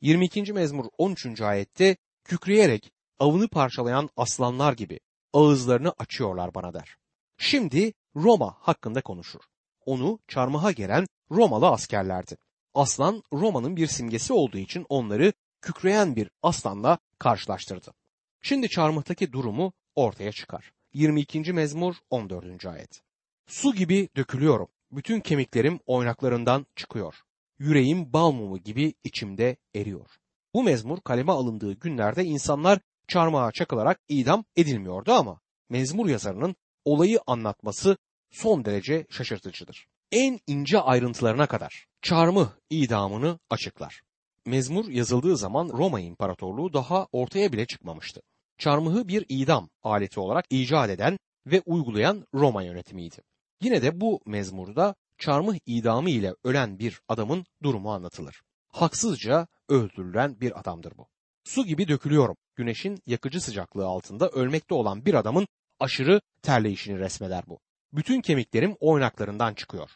22. 0.02 0.54
mezmur 0.54 0.86
13. 0.98 1.42
ayette 1.42 1.98
kükreyerek 2.24 2.92
avını 3.20 3.48
parçalayan 3.48 4.10
aslanlar 4.18 4.74
gibi 4.74 5.00
ağızlarını 5.34 5.94
açıyorlar 5.98 6.54
bana 6.54 6.74
der. 6.74 6.96
Şimdi 7.38 7.94
Roma 8.16 8.58
hakkında 8.60 9.02
konuşur. 9.02 9.42
Onu 9.86 10.20
çarmıha 10.28 10.72
gelen 10.72 11.06
Romalı 11.32 11.68
askerlerdi. 11.68 12.38
Aslan 12.74 13.24
Roma'nın 13.34 13.76
bir 13.76 13.88
simgesi 13.88 14.34
olduğu 14.34 14.58
için 14.58 14.86
onları 14.90 15.34
kükreyen 15.62 16.16
bir 16.16 16.30
aslanla 16.44 16.98
karşılaştırdı. 17.20 17.94
Şimdi 18.42 18.70
çarmıhtaki 18.70 19.32
durumu 19.32 19.74
ortaya 19.96 20.32
çıkar. 20.32 20.72
22. 20.94 21.54
mezmur 21.54 21.96
14. 22.10 22.66
ayet. 22.66 23.02
Su 23.48 23.76
gibi 23.76 24.10
dökülüyorum. 24.16 24.68
Bütün 24.92 25.20
kemiklerim 25.20 25.80
oynaklarından 25.86 26.66
çıkıyor. 26.76 27.16
Yüreğim 27.60 28.14
bal 28.14 28.32
mumu 28.32 28.58
gibi 28.58 28.94
içimde 29.04 29.58
eriyor. 29.76 30.10
Bu 30.54 30.64
mezmur 30.64 31.02
kaleme 31.02 31.32
alındığı 31.32 31.74
günlerde 31.74 32.24
insanlar 32.24 32.80
çarmıha 33.08 33.52
çakılarak 33.52 34.00
idam 34.08 34.46
edilmiyordu 34.56 35.12
ama 35.14 35.40
mezmur 35.70 36.10
yazarının 36.10 36.56
olayı 36.86 37.20
anlatması 37.28 37.98
son 38.32 38.66
derece 38.66 39.08
şaşırtıcıdır. 39.10 39.88
En 40.12 40.40
ince 40.48 40.80
ayrıntılarına 40.80 41.48
kadar 41.48 41.93
çarmıh 42.04 42.50
idamını 42.70 43.40
açıklar. 43.50 44.02
Mezmur 44.46 44.90
yazıldığı 44.90 45.38
zaman 45.38 45.70
Roma 45.70 46.00
İmparatorluğu 46.00 46.74
daha 46.74 47.08
ortaya 47.12 47.52
bile 47.52 47.66
çıkmamıştı. 47.66 48.22
Çarmıhı 48.58 49.08
bir 49.08 49.26
idam 49.30 49.70
aleti 49.84 50.20
olarak 50.20 50.46
icat 50.50 50.90
eden 50.90 51.18
ve 51.46 51.62
uygulayan 51.66 52.26
Roma 52.34 52.64
yönetimiydi. 52.64 53.16
Yine 53.62 53.82
de 53.82 54.02
bu 54.02 54.22
mezmurda 54.26 54.96
çarmıh 55.18 55.56
idamı 55.66 56.10
ile 56.10 56.36
ölen 56.44 56.80
bir 56.80 57.02
adamın 57.08 57.46
durumu 57.64 57.94
anlatılır. 57.94 58.42
Haksızca 58.70 59.48
öldürülen 59.70 60.42
bir 60.42 60.60
adamdır 60.60 60.98
bu. 60.98 61.08
Su 61.44 61.66
gibi 61.66 61.88
dökülüyorum. 61.88 62.36
Güneşin 62.56 63.00
yakıcı 63.06 63.42
sıcaklığı 63.42 63.86
altında 63.86 64.30
ölmekte 64.30 64.76
olan 64.76 65.06
bir 65.06 65.14
adamın 65.14 65.48
aşırı 65.80 66.22
terleyişini 66.42 67.00
resmeder 67.00 67.44
bu. 67.48 67.60
Bütün 67.94 68.22
kemiklerim 68.22 68.76
oynaklarından 68.80 69.54
çıkıyor. 69.54 69.90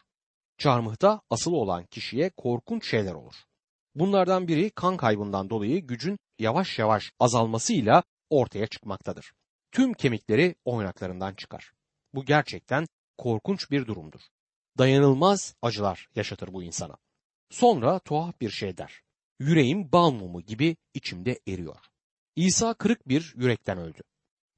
Çarmıhta 0.58 1.20
asılı 1.30 1.56
olan 1.56 1.84
kişiye 1.86 2.30
korkunç 2.30 2.90
şeyler 2.90 3.14
olur. 3.14 3.34
Bunlardan 3.94 4.48
biri 4.48 4.70
kan 4.70 4.96
kaybından 4.96 5.50
dolayı 5.50 5.86
gücün 5.86 6.18
yavaş 6.38 6.78
yavaş 6.78 7.12
azalmasıyla 7.20 8.02
ortaya 8.30 8.66
çıkmaktadır. 8.66 9.32
Tüm 9.72 9.92
kemikleri 9.92 10.54
oynaklarından 10.64 11.34
çıkar. 11.34 11.72
Bu 12.14 12.24
gerçekten 12.24 12.86
korkunç 13.18 13.70
bir 13.70 13.86
durumdur. 13.86 14.20
Dayanılmaz 14.78 15.54
acılar 15.62 16.08
yaşatır 16.14 16.52
bu 16.52 16.62
insana. 16.62 16.96
Sonra 17.50 17.98
tuhaf 17.98 18.40
bir 18.40 18.50
şey 18.50 18.76
der. 18.76 19.02
Yüreğim 19.38 19.92
bal 19.92 20.10
mumu 20.10 20.42
gibi 20.42 20.76
içimde 20.94 21.40
eriyor. 21.48 21.78
İsa 22.36 22.74
kırık 22.74 23.08
bir 23.08 23.34
yürekten 23.36 23.78
öldü. 23.78 24.02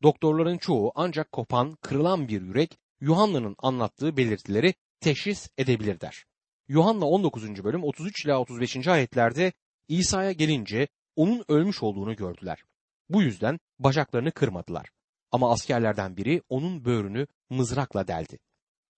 Doktorların 0.02 0.59
çoğu 0.59 0.92
ancak 0.95 1.33
kopan, 1.33 1.76
kırılan 1.80 2.28
bir 2.28 2.42
yürek 2.42 2.78
Yuhanna'nın 3.00 3.57
anlattığı 3.59 4.16
belirtileri 4.16 4.75
teşhis 5.00 5.49
edebilir 5.59 6.00
der. 6.00 6.25
Yuhanna 6.69 7.07
19. 7.07 7.64
bölüm 7.64 7.85
33 7.85 8.25
ila 8.25 8.40
35. 8.40 8.88
ayetlerde 8.88 9.52
İsa'ya 9.88 10.33
gelince 10.33 10.88
onun 11.16 11.45
ölmüş 11.49 11.83
olduğunu 11.83 12.16
gördüler. 12.16 12.64
Bu 13.09 13.23
yüzden 13.23 13.61
bacaklarını 13.78 14.33
kırmadılar. 14.33 14.90
Ama 15.30 15.52
askerlerden 15.52 16.16
biri 16.16 16.42
onun 16.49 16.85
böğrünü 16.85 17.26
mızrakla 17.50 18.09
deldi. 18.09 18.38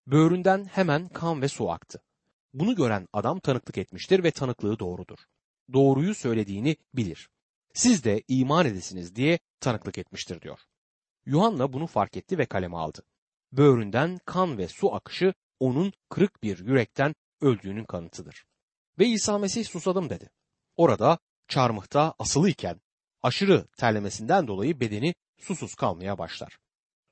Böğründen 0.06 0.64
hemen 0.64 1.08
kan 1.08 1.42
ve 1.42 1.48
su 1.48 1.70
aktı. 1.70 2.02
Bunu 2.52 2.74
gören 2.74 3.08
adam 3.12 3.40
tanıklık 3.40 3.78
etmiştir 3.78 4.24
ve 4.24 4.30
tanıklığı 4.30 4.78
doğrudur. 4.78 5.18
Doğruyu 5.72 6.14
söylediğini 6.14 6.76
bilir. 6.94 7.28
Siz 7.74 8.04
de 8.04 8.22
iman 8.28 8.66
edesiniz 8.66 9.16
diye 9.16 9.38
tanıklık 9.60 9.98
etmiştir 9.98 10.40
diyor. 10.40 10.60
Yuhanna 11.26 11.72
bunu 11.72 11.86
fark 11.86 12.16
etti 12.16 12.38
ve 12.38 12.46
kaleme 12.46 12.76
aldı. 12.76 13.02
Böğründen 13.52 14.18
kan 14.26 14.58
ve 14.58 14.68
su 14.68 14.94
akışı 14.94 15.34
onun 15.62 15.92
kırık 16.08 16.42
bir 16.42 16.58
yürekten 16.58 17.14
öldüğünün 17.40 17.84
kanıtıdır. 17.84 18.44
Ve 18.98 19.06
İsa 19.06 19.38
Mesih 19.38 19.64
susadım 19.64 20.10
dedi. 20.10 20.30
Orada 20.76 21.18
çarmıhta 21.48 22.14
asılıyken 22.18 22.80
aşırı 23.22 23.66
terlemesinden 23.76 24.46
dolayı 24.46 24.80
bedeni 24.80 25.14
susuz 25.38 25.74
kalmaya 25.74 26.18
başlar. 26.18 26.58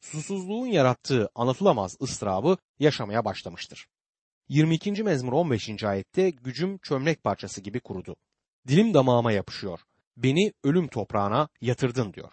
Susuzluğun 0.00 0.66
yarattığı 0.66 1.28
anlatılamaz 1.34 1.96
ıstırabı 2.02 2.56
yaşamaya 2.78 3.24
başlamıştır. 3.24 3.86
22. 4.48 5.02
mezmur 5.02 5.32
15. 5.32 5.84
ayette 5.84 6.30
gücüm 6.30 6.78
çömlek 6.78 7.24
parçası 7.24 7.60
gibi 7.60 7.80
kurudu. 7.80 8.16
Dilim 8.68 8.94
damağıma 8.94 9.32
yapışıyor. 9.32 9.80
Beni 10.16 10.52
ölüm 10.64 10.88
toprağına 10.88 11.48
yatırdın 11.60 12.12
diyor. 12.12 12.32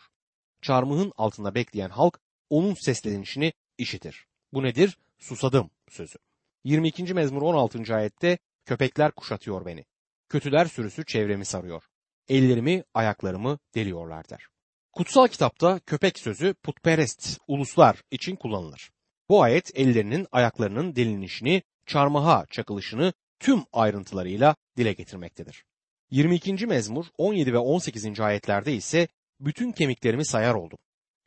Çarmıhın 0.62 1.12
altında 1.15 1.55
bekleyen 1.55 1.89
halk 1.89 2.19
onun 2.50 2.74
seslenişini 2.74 3.53
işitir. 3.77 4.25
Bu 4.53 4.63
nedir? 4.63 4.97
Susadım 5.17 5.69
sözü. 5.91 6.17
22. 6.63 7.13
mezmur 7.13 7.41
16. 7.41 7.96
ayette 7.96 8.38
köpekler 8.65 9.12
kuşatıyor 9.12 9.65
beni. 9.65 9.86
Kötüler 10.29 10.65
sürüsü 10.65 11.06
çevremi 11.06 11.46
sarıyor. 11.46 11.84
Ellerimi, 12.29 12.84
ayaklarımı 12.94 13.60
deliyorlar 13.75 14.29
der. 14.29 14.48
Kutsal 14.91 15.27
kitapta 15.27 15.79
köpek 15.79 16.20
sözü 16.20 16.53
putperest 16.53 17.39
uluslar 17.48 18.03
için 18.12 18.36
kullanılır. 18.36 18.91
Bu 19.29 19.44
ayet 19.44 19.72
ellerinin, 19.75 20.27
ayaklarının 20.32 20.96
delinişini, 20.96 21.63
çarmıha 21.86 22.46
çakılışını 22.51 23.13
tüm 23.39 23.63
ayrıntılarıyla 23.74 24.56
dile 24.77 24.94
getirmektedir. 24.94 25.63
22. 26.12 26.67
mezmur 26.67 27.06
17 27.17 27.53
ve 27.53 27.58
18. 27.58 28.20
ayetlerde 28.20 28.74
ise 28.74 29.08
bütün 29.39 29.72
kemiklerimi 29.72 30.25
sayar 30.25 30.53
oldum. 30.53 30.77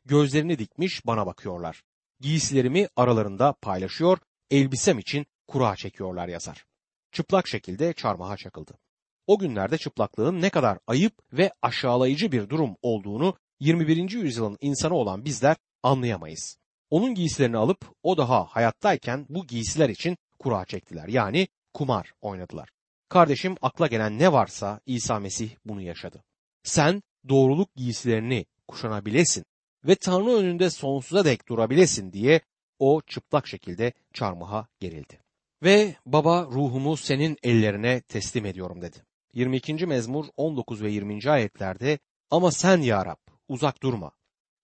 Gözlerini 0.04 0.58
dikmiş 0.58 1.06
bana 1.06 1.26
bakıyorlar. 1.26 1.82
Giysilerimi 2.20 2.88
aralarında 2.96 3.54
paylaşıyor, 3.62 4.18
elbisem 4.50 4.98
için 4.98 5.26
kura 5.48 5.76
çekiyorlar 5.76 6.28
yazar. 6.28 6.64
Çıplak 7.12 7.48
şekilde 7.48 7.92
çarmıha 7.92 8.36
çakıldı. 8.36 8.78
O 9.26 9.38
günlerde 9.38 9.78
çıplaklığın 9.78 10.40
ne 10.40 10.50
kadar 10.50 10.78
ayıp 10.86 11.12
ve 11.32 11.52
aşağılayıcı 11.62 12.32
bir 12.32 12.48
durum 12.48 12.76
olduğunu 12.82 13.36
21. 13.60 14.10
yüzyılın 14.10 14.58
insanı 14.60 14.94
olan 14.94 15.24
bizler 15.24 15.56
anlayamayız. 15.82 16.56
Onun 16.90 17.14
giysilerini 17.14 17.56
alıp 17.56 17.94
o 18.02 18.16
daha 18.16 18.44
hayattayken 18.44 19.26
bu 19.28 19.46
giysiler 19.46 19.88
için 19.88 20.16
kura 20.38 20.64
çektiler. 20.64 21.08
Yani 21.08 21.48
kumar 21.74 22.12
oynadılar. 22.20 22.68
Kardeşim 23.08 23.54
akla 23.62 23.86
gelen 23.86 24.18
ne 24.18 24.32
varsa 24.32 24.80
İsa 24.86 25.18
Mesih 25.18 25.50
bunu 25.64 25.82
yaşadı. 25.82 26.24
Sen 26.62 27.02
doğruluk 27.28 27.74
giysilerini 27.74 28.46
kuşanabilesin 28.68 29.44
ve 29.84 29.94
Tanrı 29.94 30.30
önünde 30.30 30.70
sonsuza 30.70 31.24
dek 31.24 31.48
durabilesin 31.48 32.12
diye 32.12 32.40
o 32.80 33.00
çıplak 33.06 33.46
şekilde 33.46 33.92
çarmıha 34.12 34.68
gerildi. 34.80 35.20
Ve 35.62 35.94
baba 36.06 36.44
ruhumu 36.44 36.96
senin 36.96 37.36
ellerine 37.42 38.00
teslim 38.00 38.46
ediyorum 38.46 38.82
dedi. 38.82 38.96
22. 39.34 39.86
mezmur 39.86 40.26
19 40.36 40.82
ve 40.82 40.90
20. 40.90 41.30
ayetlerde 41.30 41.98
ama 42.30 42.50
sen 42.50 42.78
ya 42.78 43.06
Rab 43.06 43.18
uzak 43.48 43.82
durma. 43.82 44.12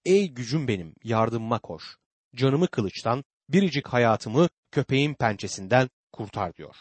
Ey 0.05 0.29
gücüm 0.29 0.69
benim 0.69 0.95
yardımıma 1.05 1.59
koş. 1.59 1.97
Canımı 2.37 2.69
kılıçtan, 2.69 3.25
biricik 3.49 3.89
hayatımı 3.89 4.49
köpeğin 4.71 5.15
pençesinden 5.15 5.91
kurtar 6.13 6.55
diyor. 6.55 6.77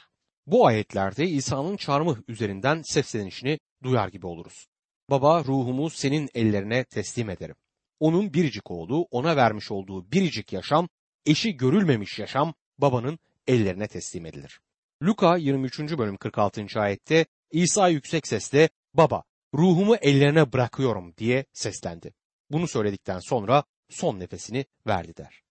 Bu 0.48 0.68
ayetlerde 0.68 1.28
İsa'nın 1.28 1.78
çarmıh 1.78 2.18
üzerinden 2.28 2.82
seslenişini 2.86 3.60
duyar 3.84 4.08
gibi 4.08 4.28
oluruz. 4.28 4.68
Baba 5.10 5.44
ruhumu 5.44 5.90
senin 5.90 6.30
ellerine 6.34 6.84
teslim 6.84 7.30
ederim. 7.30 7.56
Onun 8.00 8.34
biricik 8.34 8.72
oğlu 8.72 9.08
ona 9.12 9.36
vermiş 9.36 9.72
olduğu 9.72 10.12
biricik 10.12 10.54
yaşam, 10.54 10.88
eşi 11.26 11.58
görülmemiş 11.58 12.20
yaşam 12.20 12.54
babanın 12.78 13.20
ellerine 13.48 13.88
teslim 13.88 14.26
edilir. 14.26 14.60
Luka 15.04 15.38
23. 15.38 15.80
bölüm 15.80 16.18
46. 16.18 16.66
ayette 16.76 17.26
İsa 17.52 17.88
yüksek 17.88 18.28
sesle 18.28 18.70
baba 18.94 19.24
ruhumu 19.54 19.96
ellerine 19.96 20.54
bırakıyorum 20.54 21.14
diye 21.18 21.46
seslendi. 21.54 22.14
Bunu 22.52 22.68
söyledikten 22.68 23.20
sonra 23.20 23.64
son 23.90 24.20
nefesini 24.20 24.66
verdi 24.88 25.18
der. 25.18 25.42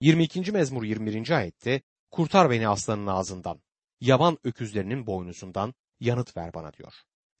22. 0.00 0.52
mezmur 0.52 0.84
21. 0.84 1.30
ayette 1.30 1.80
kurtar 2.10 2.50
beni 2.50 2.68
aslanın 2.68 3.06
ağzından, 3.06 3.62
yaban 4.00 4.38
öküzlerinin 4.44 5.06
boynuzundan 5.06 5.74
yanıt 6.00 6.36
ver 6.36 6.54
bana 6.54 6.72
diyor. 6.72 6.94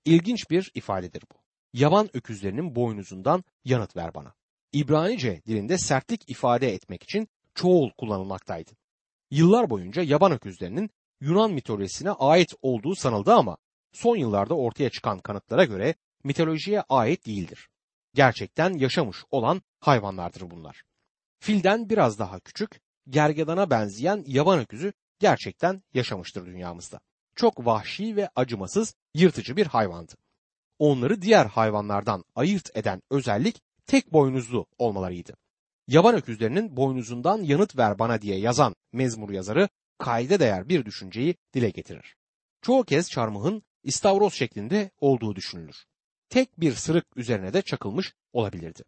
İlginç 0.04 0.50
bir 0.50 0.70
ifadedir 0.74 1.22
bu. 1.32 1.36
Yaban 1.72 2.16
öküzlerinin 2.16 2.74
boynuzundan 2.74 3.44
yanıt 3.64 3.96
ver 3.96 4.14
bana. 4.14 4.34
İbranice 4.72 5.42
dilinde 5.46 5.78
sertlik 5.78 6.30
ifade 6.30 6.72
etmek 6.72 7.02
için 7.02 7.28
çoğul 7.54 7.90
kullanılmaktaydı. 7.98 8.70
Yıllar 9.30 9.70
boyunca 9.70 10.02
yaban 10.02 10.32
öküzlerinin 10.32 10.90
Yunan 11.22 11.52
mitolojisine 11.52 12.10
ait 12.10 12.54
olduğu 12.62 12.94
sanıldı 12.94 13.32
ama 13.32 13.56
son 13.92 14.16
yıllarda 14.16 14.54
ortaya 14.54 14.90
çıkan 14.90 15.18
kanıtlara 15.18 15.64
göre 15.64 15.94
mitolojiye 16.24 16.80
ait 16.80 17.26
değildir. 17.26 17.68
Gerçekten 18.14 18.72
yaşamış 18.72 19.24
olan 19.30 19.62
hayvanlardır 19.80 20.50
bunlar. 20.50 20.82
Filden 21.38 21.88
biraz 21.88 22.18
daha 22.18 22.40
küçük, 22.40 22.80
gergedana 23.08 23.70
benzeyen 23.70 24.24
yaban 24.26 24.58
öküzü 24.58 24.92
gerçekten 25.18 25.82
yaşamıştır 25.94 26.46
dünyamızda. 26.46 27.00
Çok 27.34 27.66
vahşi 27.66 28.16
ve 28.16 28.28
acımasız, 28.36 28.94
yırtıcı 29.14 29.56
bir 29.56 29.66
hayvandı. 29.66 30.12
Onları 30.78 31.22
diğer 31.22 31.46
hayvanlardan 31.46 32.24
ayırt 32.34 32.76
eden 32.76 33.02
özellik 33.10 33.62
tek 33.86 34.12
boynuzlu 34.12 34.66
olmalarıydı. 34.78 35.36
Yaban 35.88 36.14
öküzlerinin 36.14 36.76
boynuzundan 36.76 37.42
yanıt 37.42 37.76
ver 37.78 37.98
bana 37.98 38.22
diye 38.22 38.38
yazan 38.38 38.74
mezmur 38.92 39.30
yazarı 39.30 39.68
kayda 39.98 40.40
değer 40.40 40.68
bir 40.68 40.84
düşünceyi 40.84 41.34
dile 41.54 41.70
getirir. 41.70 42.16
Çoğu 42.62 42.84
kez 42.84 43.10
çarmıhın 43.10 43.62
istavroz 43.82 44.34
şeklinde 44.34 44.90
olduğu 45.00 45.36
düşünülür. 45.36 45.76
Tek 46.28 46.60
bir 46.60 46.72
sırık 46.74 47.16
üzerine 47.16 47.52
de 47.52 47.62
çakılmış 47.62 48.14
olabilirdi. 48.32 48.82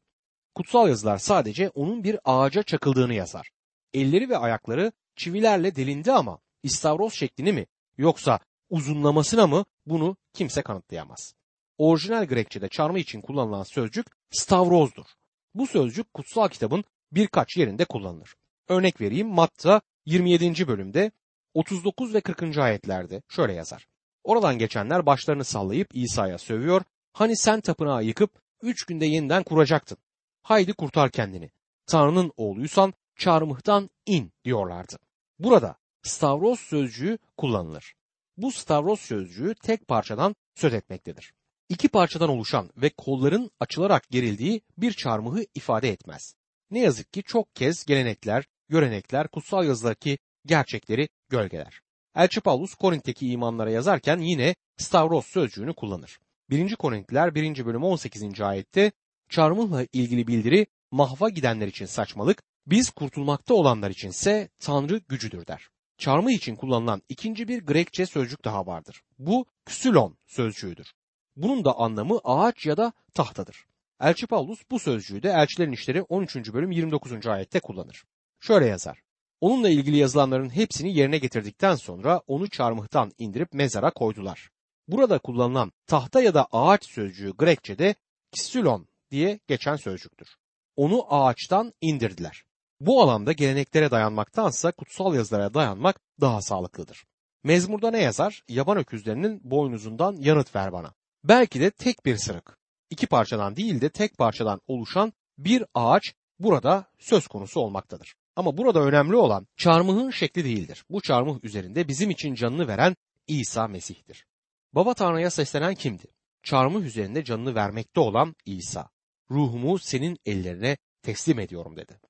Kutsal 0.54 0.88
yazılar 0.88 1.18
sadece 1.18 1.68
onun 1.68 2.04
bir 2.04 2.18
ağaca 2.24 2.62
çakıldığını 2.62 3.14
yazar. 3.14 3.50
Elleri 3.94 4.28
ve 4.28 4.38
ayakları 4.38 4.92
çivilerle 5.16 5.76
delindi 5.76 6.12
ama 6.12 6.38
istavroz 6.62 7.14
şeklini 7.14 7.52
mi 7.52 7.66
yoksa 7.98 8.40
uzunlamasına 8.70 9.46
mı 9.46 9.64
bunu 9.86 10.16
kimse 10.32 10.62
kanıtlayamaz. 10.62 11.34
Orijinal 11.78 12.24
Grekçe'de 12.24 12.68
çarmıh 12.68 12.98
için 12.98 13.20
kullanılan 13.20 13.62
sözcük 13.62 14.06
stavrozdur. 14.30 15.06
Bu 15.54 15.66
sözcük 15.66 16.14
kutsal 16.14 16.48
kitabın 16.48 16.84
birkaç 17.12 17.56
yerinde 17.56 17.84
kullanılır. 17.84 18.34
Örnek 18.68 19.00
vereyim 19.00 19.28
Matta 19.28 19.80
27. 20.06 20.68
bölümde 20.68 21.10
39 21.54 22.14
ve 22.14 22.20
40. 22.20 22.58
ayetlerde 22.58 23.22
şöyle 23.28 23.52
yazar. 23.52 23.86
Oradan 24.24 24.58
geçenler 24.58 25.06
başlarını 25.06 25.44
sallayıp 25.44 25.88
İsa'ya 25.94 26.38
sövüyor. 26.38 26.82
Hani 27.12 27.36
sen 27.36 27.60
tapınağı 27.60 28.04
yıkıp 28.04 28.30
üç 28.62 28.84
günde 28.84 29.06
yeniden 29.06 29.42
kuracaktın. 29.42 29.98
Haydi 30.42 30.72
kurtar 30.72 31.10
kendini. 31.10 31.50
Tanrı'nın 31.86 32.32
oğluysan 32.36 32.94
çarmıhtan 33.16 33.90
in 34.06 34.32
diyorlardı. 34.44 34.98
Burada 35.38 35.76
stavros 36.02 36.60
sözcüğü 36.60 37.18
kullanılır. 37.36 37.94
Bu 38.36 38.52
stavros 38.52 39.00
sözcüğü 39.00 39.54
tek 39.54 39.88
parçadan 39.88 40.36
söz 40.54 40.74
etmektedir. 40.74 41.32
İki 41.68 41.88
parçadan 41.88 42.28
oluşan 42.28 42.70
ve 42.76 42.90
kolların 42.90 43.50
açılarak 43.60 44.08
gerildiği 44.10 44.60
bir 44.78 44.92
çarmıhı 44.92 45.46
ifade 45.54 45.88
etmez. 45.88 46.34
Ne 46.70 46.80
yazık 46.80 47.12
ki 47.12 47.22
çok 47.22 47.54
kez 47.54 47.84
gelenekler, 47.84 48.44
görenekler 48.68 49.28
kutsal 49.28 49.66
yazıdaki 49.66 50.18
gerçekleri 50.46 51.08
gölgeler. 51.28 51.80
Elçi 52.16 52.40
Paulus 52.40 52.74
Korint'teki 52.74 53.28
imanlara 53.28 53.70
yazarken 53.70 54.18
yine 54.18 54.54
stavros 54.76 55.26
sözcüğünü 55.26 55.74
kullanır. 55.74 56.18
1. 56.50 56.76
Korintliler 56.76 57.34
1. 57.34 57.66
bölüm 57.66 57.84
18. 57.84 58.40
ayette 58.40 58.92
çarmıhla 59.28 59.86
ilgili 59.92 60.26
bildiri 60.26 60.66
mahva 60.90 61.28
gidenler 61.28 61.66
için 61.66 61.86
saçmalık, 61.86 62.42
biz 62.66 62.90
kurtulmakta 62.90 63.54
olanlar 63.54 63.90
içinse 63.90 64.48
Tanrı 64.58 64.98
gücüdür 65.08 65.46
der. 65.46 65.68
Çarmıh 65.98 66.30
için 66.30 66.56
kullanılan 66.56 67.02
ikinci 67.08 67.48
bir 67.48 67.66
Grekçe 67.66 68.06
sözcük 68.06 68.44
daha 68.44 68.66
vardır. 68.66 69.02
Bu 69.18 69.46
ksülon 69.64 70.18
sözcüğüdür. 70.26 70.94
Bunun 71.36 71.64
da 71.64 71.78
anlamı 71.78 72.20
ağaç 72.24 72.66
ya 72.66 72.76
da 72.76 72.92
tahtadır. 73.14 73.66
Elçi 74.00 74.26
Paulus 74.26 74.60
bu 74.70 74.78
sözcüğü 74.78 75.22
de 75.22 75.28
Elçilerin 75.28 75.72
İşleri 75.72 76.02
13. 76.02 76.36
bölüm 76.36 76.70
29. 76.70 77.26
ayette 77.26 77.60
kullanır. 77.60 78.04
Şöyle 78.40 78.66
yazar. 78.66 79.02
Onunla 79.40 79.68
ilgili 79.68 79.96
yazılanların 79.96 80.50
hepsini 80.50 80.98
yerine 80.98 81.18
getirdikten 81.18 81.74
sonra 81.74 82.22
onu 82.26 82.50
çarmıhtan 82.50 83.12
indirip 83.18 83.52
mezara 83.52 83.90
koydular. 83.90 84.50
Burada 84.88 85.18
kullanılan 85.18 85.72
tahta 85.86 86.22
ya 86.22 86.34
da 86.34 86.46
ağaç 86.52 86.84
sözcüğü 86.84 87.36
Grekçe'de 87.36 87.94
ksülon 88.32 88.88
diye 89.10 89.40
geçen 89.46 89.76
sözcüktür. 89.76 90.28
Onu 90.76 91.14
ağaçtan 91.14 91.72
indirdiler. 91.80 92.44
Bu 92.80 93.02
alanda 93.02 93.32
geleneklere 93.32 93.90
dayanmaktansa 93.90 94.72
kutsal 94.72 95.14
yazılara 95.14 95.54
dayanmak 95.54 96.00
daha 96.20 96.42
sağlıklıdır. 96.42 97.04
Mezmurda 97.44 97.90
ne 97.90 98.02
yazar? 98.02 98.42
Yaban 98.48 98.76
öküzlerinin 98.76 99.40
boynuzundan 99.44 100.16
yanıt 100.18 100.56
ver 100.56 100.72
bana. 100.72 100.94
Belki 101.24 101.60
de 101.60 101.70
tek 101.70 102.06
bir 102.06 102.16
sırık, 102.16 102.58
iki 102.90 103.06
parçadan 103.06 103.56
değil 103.56 103.80
de 103.80 103.88
tek 103.88 104.18
parçadan 104.18 104.60
oluşan 104.66 105.12
bir 105.38 105.64
ağaç 105.74 106.14
burada 106.38 106.86
söz 106.98 107.26
konusu 107.26 107.60
olmaktadır. 107.60 108.14
Ama 108.36 108.56
burada 108.56 108.80
önemli 108.80 109.16
olan 109.16 109.46
çarmıhın 109.56 110.10
şekli 110.10 110.44
değildir. 110.44 110.84
Bu 110.90 111.00
çarmıh 111.00 111.44
üzerinde 111.44 111.88
bizim 111.88 112.10
için 112.10 112.34
canını 112.34 112.68
veren 112.68 112.96
İsa 113.26 113.68
Mesih'tir. 113.68 114.26
Baba 114.72 114.94
Tanrı'ya 114.94 115.30
seslenen 115.30 115.74
kimdi? 115.74 116.06
Çarmıh 116.42 116.82
üzerinde 116.82 117.24
canını 117.24 117.54
vermekte 117.54 118.00
olan 118.00 118.34
İsa. 118.46 118.88
Ruhumu 119.30 119.78
senin 119.78 120.18
ellerine 120.26 120.76
teslim 121.02 121.38
ediyorum 121.38 121.76
dedi. 121.76 122.00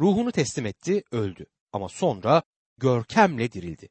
Ruhunu 0.00 0.32
teslim 0.32 0.66
etti, 0.66 1.02
öldü. 1.12 1.46
Ama 1.72 1.88
sonra 1.88 2.42
görkemle 2.78 3.52
dirildi. 3.52 3.88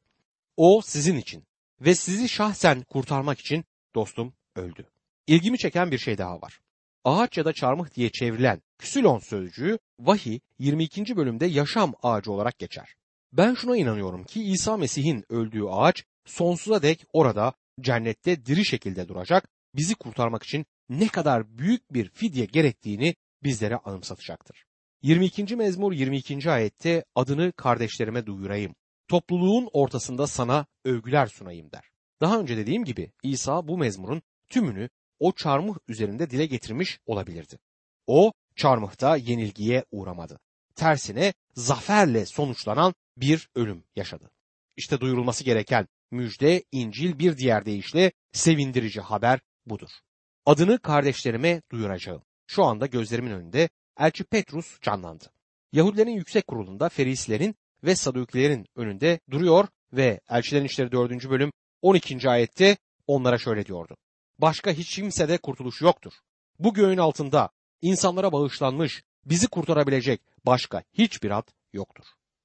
O 0.56 0.80
sizin 0.84 1.16
için 1.16 1.44
ve 1.80 1.94
sizi 1.94 2.28
şahsen 2.28 2.82
kurtarmak 2.82 3.40
için 3.40 3.64
dostum 3.94 4.32
öldü. 4.56 4.86
İlgimi 5.28 5.58
çeken 5.58 5.90
bir 5.90 5.98
şey 5.98 6.18
daha 6.18 6.40
var. 6.40 6.60
Ağaç 7.04 7.38
ya 7.38 7.44
da 7.44 7.52
çarmıh 7.52 7.94
diye 7.94 8.10
çevrilen 8.10 8.62
küsülon 8.78 9.18
sözcüğü 9.18 9.78
vahiy 10.00 10.38
22. 10.58 11.16
bölümde 11.16 11.46
yaşam 11.46 11.94
ağacı 12.02 12.32
olarak 12.32 12.58
geçer. 12.58 12.94
Ben 13.32 13.54
şuna 13.54 13.76
inanıyorum 13.76 14.24
ki 14.24 14.42
İsa 14.42 14.76
Mesih'in 14.76 15.24
öldüğü 15.28 15.64
ağaç 15.70 16.04
sonsuza 16.24 16.82
dek 16.82 17.04
orada 17.12 17.52
cennette 17.80 18.46
diri 18.46 18.64
şekilde 18.64 19.08
duracak, 19.08 19.48
bizi 19.74 19.94
kurtarmak 19.94 20.42
için 20.42 20.66
ne 20.88 21.08
kadar 21.08 21.58
büyük 21.58 21.94
bir 21.94 22.10
fidye 22.10 22.44
gerektiğini 22.44 23.14
bizlere 23.42 23.76
anımsatacaktır. 23.76 24.64
22. 25.02 25.56
mezmur 25.56 25.92
22. 25.92 26.50
ayette 26.50 27.04
adını 27.14 27.52
kardeşlerime 27.52 28.26
duyurayım. 28.26 28.74
Topluluğun 29.08 29.68
ortasında 29.72 30.26
sana 30.26 30.66
övgüler 30.84 31.26
sunayım 31.26 31.70
der. 31.72 31.84
Daha 32.20 32.40
önce 32.40 32.56
dediğim 32.56 32.84
gibi 32.84 33.12
İsa 33.22 33.68
bu 33.68 33.78
mezmurun 33.78 34.22
tümünü 34.48 34.88
o 35.20 35.32
çarmıh 35.32 35.76
üzerinde 35.88 36.30
dile 36.30 36.46
getirmiş 36.46 36.98
olabilirdi. 37.06 37.58
O 38.06 38.32
çarmıhta 38.56 39.16
yenilgiye 39.16 39.84
uğramadı. 39.90 40.40
Tersine 40.74 41.34
zaferle 41.54 42.26
sonuçlanan 42.26 42.94
bir 43.16 43.48
ölüm 43.54 43.84
yaşadı. 43.96 44.30
İşte 44.76 45.00
duyurulması 45.00 45.44
gereken 45.44 45.88
müjde, 46.10 46.64
İncil 46.72 47.18
bir 47.18 47.36
diğer 47.36 47.64
deyişle 47.64 48.12
sevindirici 48.32 49.00
haber 49.00 49.40
budur. 49.66 49.90
Adını 50.46 50.78
kardeşlerime 50.78 51.62
duyuracağım. 51.72 52.22
Şu 52.46 52.64
anda 52.64 52.86
gözlerimin 52.86 53.30
önünde 53.30 53.68
Elçi 53.98 54.24
Petrus 54.24 54.80
canlandı. 54.80 55.24
Yahudilerin 55.72 56.10
yüksek 56.10 56.46
kurulunda 56.46 56.88
Ferislerin 56.88 57.54
ve 57.84 57.96
Sadukilerin 57.96 58.66
önünde 58.76 59.20
duruyor 59.30 59.68
ve 59.92 60.20
Elçilerin 60.28 60.64
İşleri 60.64 60.92
4. 60.92 61.30
bölüm 61.30 61.52
12. 61.82 62.30
ayette 62.30 62.76
onlara 63.06 63.38
şöyle 63.38 63.66
diyordu. 63.66 63.96
Başka 64.38 64.70
hiç 64.70 64.94
kimsede 64.94 65.38
kurtuluş 65.38 65.82
yoktur. 65.82 66.12
Bu 66.58 66.74
göğün 66.74 66.98
altında 66.98 67.50
insanlara 67.82 68.32
bağışlanmış, 68.32 69.02
bizi 69.24 69.48
kurtarabilecek 69.48 70.20
başka 70.46 70.82
hiçbir 70.92 71.30
ad 71.30 71.48
yoktur. 71.72 72.04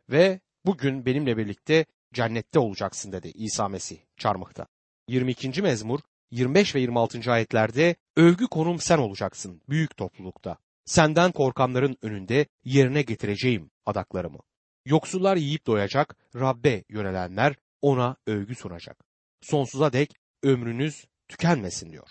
Ve 0.10 0.39
bugün 0.65 1.06
benimle 1.06 1.38
birlikte 1.38 1.86
cennette 2.13 2.60
olacaksın 2.60 3.12
dedi 3.12 3.32
İsa 3.36 3.67
Mesih 3.67 3.97
çarmıhta. 4.17 4.67
22. 5.08 5.62
mezmur 5.62 5.99
25 6.32 6.75
ve 6.75 6.79
26. 6.79 7.32
ayetlerde 7.32 7.95
övgü 8.15 8.47
konum 8.47 8.79
sen 8.79 8.97
olacaksın 8.97 9.62
büyük 9.69 9.97
toplulukta. 9.97 10.58
Senden 10.86 11.32
korkanların 11.32 11.97
önünde 12.01 12.45
yerine 12.63 13.01
getireceğim 13.01 13.71
adaklarımı. 13.86 14.39
Yoksullar 14.86 15.38
yiyip 15.38 15.65
doyacak, 15.67 16.15
Rabbe 16.36 16.84
yönelenler 16.89 17.56
ona 17.82 18.15
övgü 18.27 18.56
sunacak. 18.56 19.06
Sonsuza 19.41 19.93
dek 19.93 20.15
ömrünüz 20.43 21.06
tükenmesin 21.27 21.91
diyor. 21.91 22.09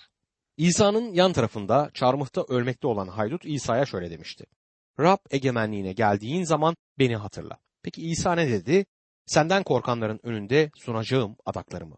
İsa'nın 0.57 1.14
yan 1.14 1.33
tarafında 1.33 1.90
çarmıhta 1.94 2.44
ölmekte 2.48 2.87
olan 2.87 3.09
haydut 3.09 3.44
İsa'ya 3.44 3.87
şöyle 3.87 4.11
demişti. 4.11 4.44
Rab 5.01 5.18
egemenliğine 5.31 5.92
geldiğin 5.92 6.44
zaman 6.44 6.77
beni 6.98 7.16
hatırla. 7.16 7.59
Peki 7.83 8.03
İsa 8.03 8.35
ne 8.35 8.51
dedi? 8.51 8.87
Senden 9.27 9.62
korkanların 9.62 10.20
önünde 10.22 10.70
sunacağım 10.75 11.37
adaklarımı. 11.46 11.96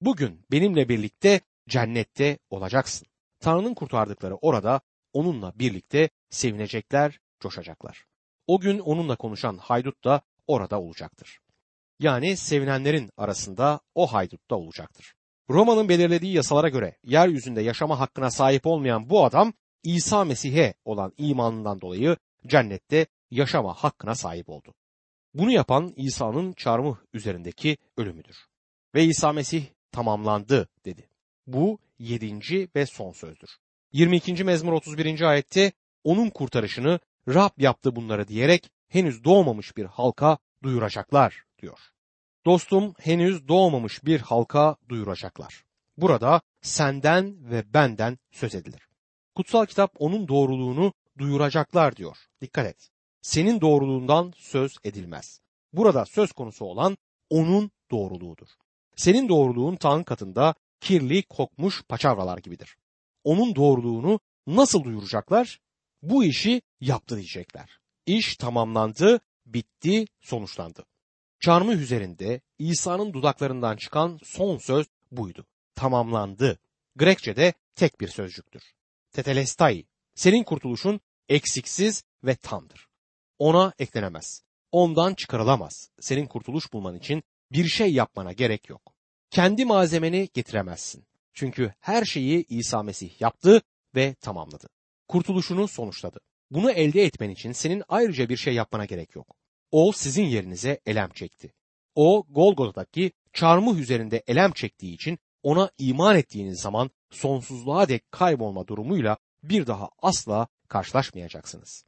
Bugün 0.00 0.46
benimle 0.50 0.88
birlikte 0.88 1.40
cennette 1.68 2.38
olacaksın. 2.50 3.08
Tanrı'nın 3.40 3.74
kurtardıkları 3.74 4.34
orada 4.34 4.80
onunla 5.12 5.52
birlikte 5.58 6.10
sevinecekler, 6.30 7.20
coşacaklar. 7.40 8.04
O 8.46 8.60
gün 8.60 8.78
onunla 8.78 9.16
konuşan 9.16 9.56
haydut 9.56 10.04
da 10.04 10.22
orada 10.46 10.80
olacaktır. 10.80 11.38
Yani 12.00 12.36
sevinenlerin 12.36 13.10
arasında 13.16 13.80
o 13.94 14.06
haydut 14.06 14.50
da 14.50 14.56
olacaktır. 14.56 15.14
Roma'nın 15.50 15.88
belirlediği 15.88 16.32
yasalara 16.32 16.68
göre 16.68 16.96
yeryüzünde 17.04 17.62
yaşama 17.62 18.00
hakkına 18.00 18.30
sahip 18.30 18.66
olmayan 18.66 19.10
bu 19.10 19.24
adam 19.24 19.52
İsa 19.82 20.24
Mesih'e 20.24 20.74
olan 20.84 21.12
imanından 21.18 21.80
dolayı 21.80 22.16
cennette 22.46 23.06
yaşama 23.30 23.74
hakkına 23.74 24.14
sahip 24.14 24.48
oldu. 24.48 24.74
Bunu 25.34 25.52
yapan 25.52 25.92
İsa'nın 25.96 26.52
çarmıh 26.52 26.96
üzerindeki 27.12 27.76
ölümüdür. 27.96 28.36
Ve 28.94 29.04
İsa 29.04 29.32
Mesih 29.32 29.64
tamamlandı 29.92 30.68
dedi. 30.84 31.08
Bu 31.46 31.78
yedinci 31.98 32.68
ve 32.76 32.86
son 32.86 33.12
sözdür. 33.12 33.50
22. 33.92 34.44
mezmur 34.44 34.72
31. 34.72 35.20
ayette 35.20 35.72
onun 36.04 36.30
kurtarışını 36.30 37.00
Rab 37.28 37.50
yaptı 37.58 37.96
bunları 37.96 38.28
diyerek 38.28 38.70
henüz 38.88 39.24
doğmamış 39.24 39.76
bir 39.76 39.84
halka 39.84 40.38
duyuracaklar 40.62 41.44
diyor. 41.62 41.78
Dostum 42.46 42.94
henüz 42.98 43.48
doğmamış 43.48 44.04
bir 44.04 44.20
halka 44.20 44.76
duyuracaklar. 44.88 45.64
Burada 45.96 46.40
senden 46.62 47.50
ve 47.50 47.74
benden 47.74 48.18
söz 48.32 48.54
edilir. 48.54 48.88
Kutsal 49.34 49.66
kitap 49.66 49.94
onun 49.98 50.28
doğruluğunu 50.28 50.92
duyuracaklar 51.18 51.96
diyor. 51.96 52.16
Dikkat 52.40 52.66
et. 52.66 52.90
Senin 53.22 53.60
doğruluğundan 53.60 54.32
söz 54.36 54.76
edilmez. 54.84 55.40
Burada 55.72 56.04
söz 56.04 56.32
konusu 56.32 56.64
olan 56.64 56.96
onun 57.30 57.70
doğruluğudur. 57.90 58.48
Senin 58.96 59.28
doğruluğun 59.28 59.76
Tanrı 59.76 60.04
katında 60.04 60.54
kirli 60.80 61.22
kokmuş 61.22 61.82
paçavralar 61.82 62.38
gibidir. 62.38 62.76
Onun 63.24 63.56
doğruluğunu 63.56 64.20
nasıl 64.46 64.84
duyuracaklar? 64.84 65.60
Bu 66.02 66.24
işi 66.24 66.62
yaptı 66.80 67.16
diyecekler. 67.16 67.78
İş 68.06 68.36
tamamlandı, 68.36 69.20
bitti, 69.46 70.06
sonuçlandı. 70.20 70.84
Çarmıh 71.44 71.74
üzerinde 71.74 72.40
İsa'nın 72.58 73.12
dudaklarından 73.12 73.76
çıkan 73.76 74.18
son 74.22 74.58
söz 74.58 74.86
buydu. 75.12 75.46
Tamamlandı. 75.74 76.58
Grekçe'de 76.96 77.52
tek 77.74 78.00
bir 78.00 78.08
sözcüktür. 78.08 78.62
Tetelestai. 79.12 79.86
Senin 80.14 80.44
kurtuluşun 80.44 81.00
eksiksiz 81.28 82.04
ve 82.24 82.36
tamdır. 82.36 82.88
Ona 83.38 83.72
eklenemez. 83.78 84.42
Ondan 84.72 85.14
çıkarılamaz. 85.14 85.90
Senin 86.00 86.26
kurtuluş 86.26 86.72
bulman 86.72 86.96
için 86.96 87.22
bir 87.52 87.68
şey 87.68 87.92
yapmana 87.92 88.32
gerek 88.32 88.68
yok. 88.68 88.94
Kendi 89.30 89.64
malzemeni 89.64 90.28
getiremezsin. 90.34 91.04
Çünkü 91.34 91.74
her 91.80 92.04
şeyi 92.04 92.44
İsa 92.48 92.82
Mesih 92.82 93.20
yaptı 93.20 93.62
ve 93.94 94.14
tamamladı. 94.14 94.68
Kurtuluşunu 95.08 95.68
sonuçladı. 95.68 96.20
Bunu 96.50 96.70
elde 96.70 97.02
etmen 97.02 97.30
için 97.30 97.52
senin 97.52 97.82
ayrıca 97.88 98.28
bir 98.28 98.36
şey 98.36 98.54
yapmana 98.54 98.84
gerek 98.84 99.16
yok. 99.16 99.43
O 99.76 99.92
sizin 99.92 100.24
yerinize 100.24 100.80
elem 100.86 101.10
çekti. 101.10 101.52
O 101.94 102.24
Golgota'daki 102.30 103.12
çarmıh 103.32 103.78
üzerinde 103.78 104.22
elem 104.26 104.52
çektiği 104.52 104.94
için 104.94 105.18
ona 105.42 105.70
iman 105.78 106.16
ettiğiniz 106.16 106.60
zaman 106.60 106.90
sonsuzluğa 107.10 107.88
dek 107.88 108.12
kaybolma 108.12 108.66
durumuyla 108.66 109.16
bir 109.42 109.66
daha 109.66 109.88
asla 110.02 110.48
karşılaşmayacaksınız. 110.68 111.84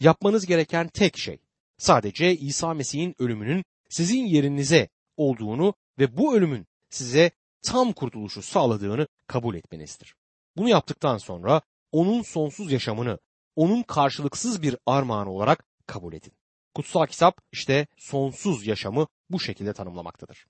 Yapmanız 0.00 0.46
gereken 0.46 0.88
tek 0.88 1.18
şey 1.18 1.38
sadece 1.78 2.36
İsa 2.36 2.74
Mesih'in 2.74 3.14
ölümünün 3.18 3.64
sizin 3.88 4.26
yerinize 4.26 4.88
olduğunu 5.16 5.74
ve 5.98 6.16
bu 6.16 6.36
ölümün 6.36 6.66
size 6.88 7.30
tam 7.62 7.92
kurtuluşu 7.92 8.42
sağladığını 8.42 9.08
kabul 9.26 9.54
etmenizdir. 9.54 10.14
Bunu 10.56 10.68
yaptıktan 10.68 11.18
sonra 11.18 11.62
onun 11.92 12.22
sonsuz 12.22 12.72
yaşamını 12.72 13.18
onun 13.56 13.82
karşılıksız 13.82 14.62
bir 14.62 14.76
armağan 14.86 15.26
olarak 15.26 15.64
kabul 15.86 16.12
edin. 16.12 16.39
Kutsal 16.74 17.06
kitap 17.06 17.40
işte 17.52 17.86
sonsuz 17.96 18.66
yaşamı 18.66 19.06
bu 19.30 19.40
şekilde 19.40 19.72
tanımlamaktadır. 19.72 20.46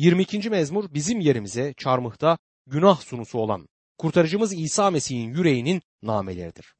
22. 0.00 0.50
mezmur 0.50 0.94
bizim 0.94 1.20
yerimize 1.20 1.74
çarmıhta 1.76 2.38
günah 2.66 3.00
sunusu 3.00 3.38
olan 3.38 3.68
kurtarıcımız 3.98 4.52
İsa 4.52 4.90
Mesih'in 4.90 5.34
yüreğinin 5.34 5.82
nameleridir. 6.02 6.74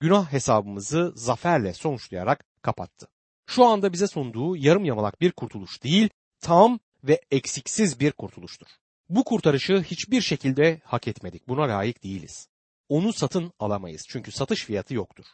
Günah 0.00 0.32
hesabımızı 0.32 1.12
zaferle 1.16 1.74
sonuçlayarak 1.74 2.44
kapattı. 2.62 3.08
Şu 3.46 3.64
anda 3.64 3.92
bize 3.92 4.06
sunduğu 4.06 4.56
yarım 4.56 4.84
yamalak 4.84 5.20
bir 5.20 5.32
kurtuluş 5.32 5.82
değil, 5.82 6.10
tam 6.40 6.78
ve 7.04 7.20
eksiksiz 7.30 8.00
bir 8.00 8.12
kurtuluştur. 8.12 8.66
Bu 9.08 9.24
kurtarışı 9.24 9.82
hiçbir 9.82 10.20
şekilde 10.20 10.80
hak 10.84 11.08
etmedik. 11.08 11.48
Buna 11.48 11.62
layık 11.62 12.04
değiliz. 12.04 12.48
Onu 12.88 13.12
satın 13.12 13.52
alamayız 13.58 14.04
çünkü 14.08 14.32
satış 14.32 14.64
fiyatı 14.64 14.94
yoktur. 14.94 15.24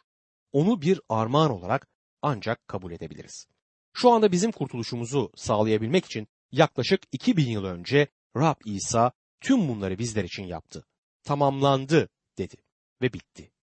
Onu 0.51 0.81
bir 0.81 1.01
armağan 1.09 1.51
olarak 1.51 1.87
ancak 2.25 2.67
kabul 2.67 2.91
edebiliriz. 2.91 3.47
Şu 3.93 4.11
anda 4.11 4.31
bizim 4.31 4.51
kurtuluşumuzu 4.51 5.31
sağlayabilmek 5.35 6.05
için 6.05 6.27
yaklaşık 6.51 7.01
2000 7.11 7.49
yıl 7.49 7.63
önce 7.63 8.07
Rab 8.37 8.55
İsa 8.65 9.11
tüm 9.41 9.67
bunları 9.67 9.99
bizler 9.99 10.23
için 10.23 10.43
yaptı. 10.43 10.85
Tamamlandı 11.23 12.09
dedi 12.37 12.55
ve 13.01 13.13
bitti. 13.13 13.51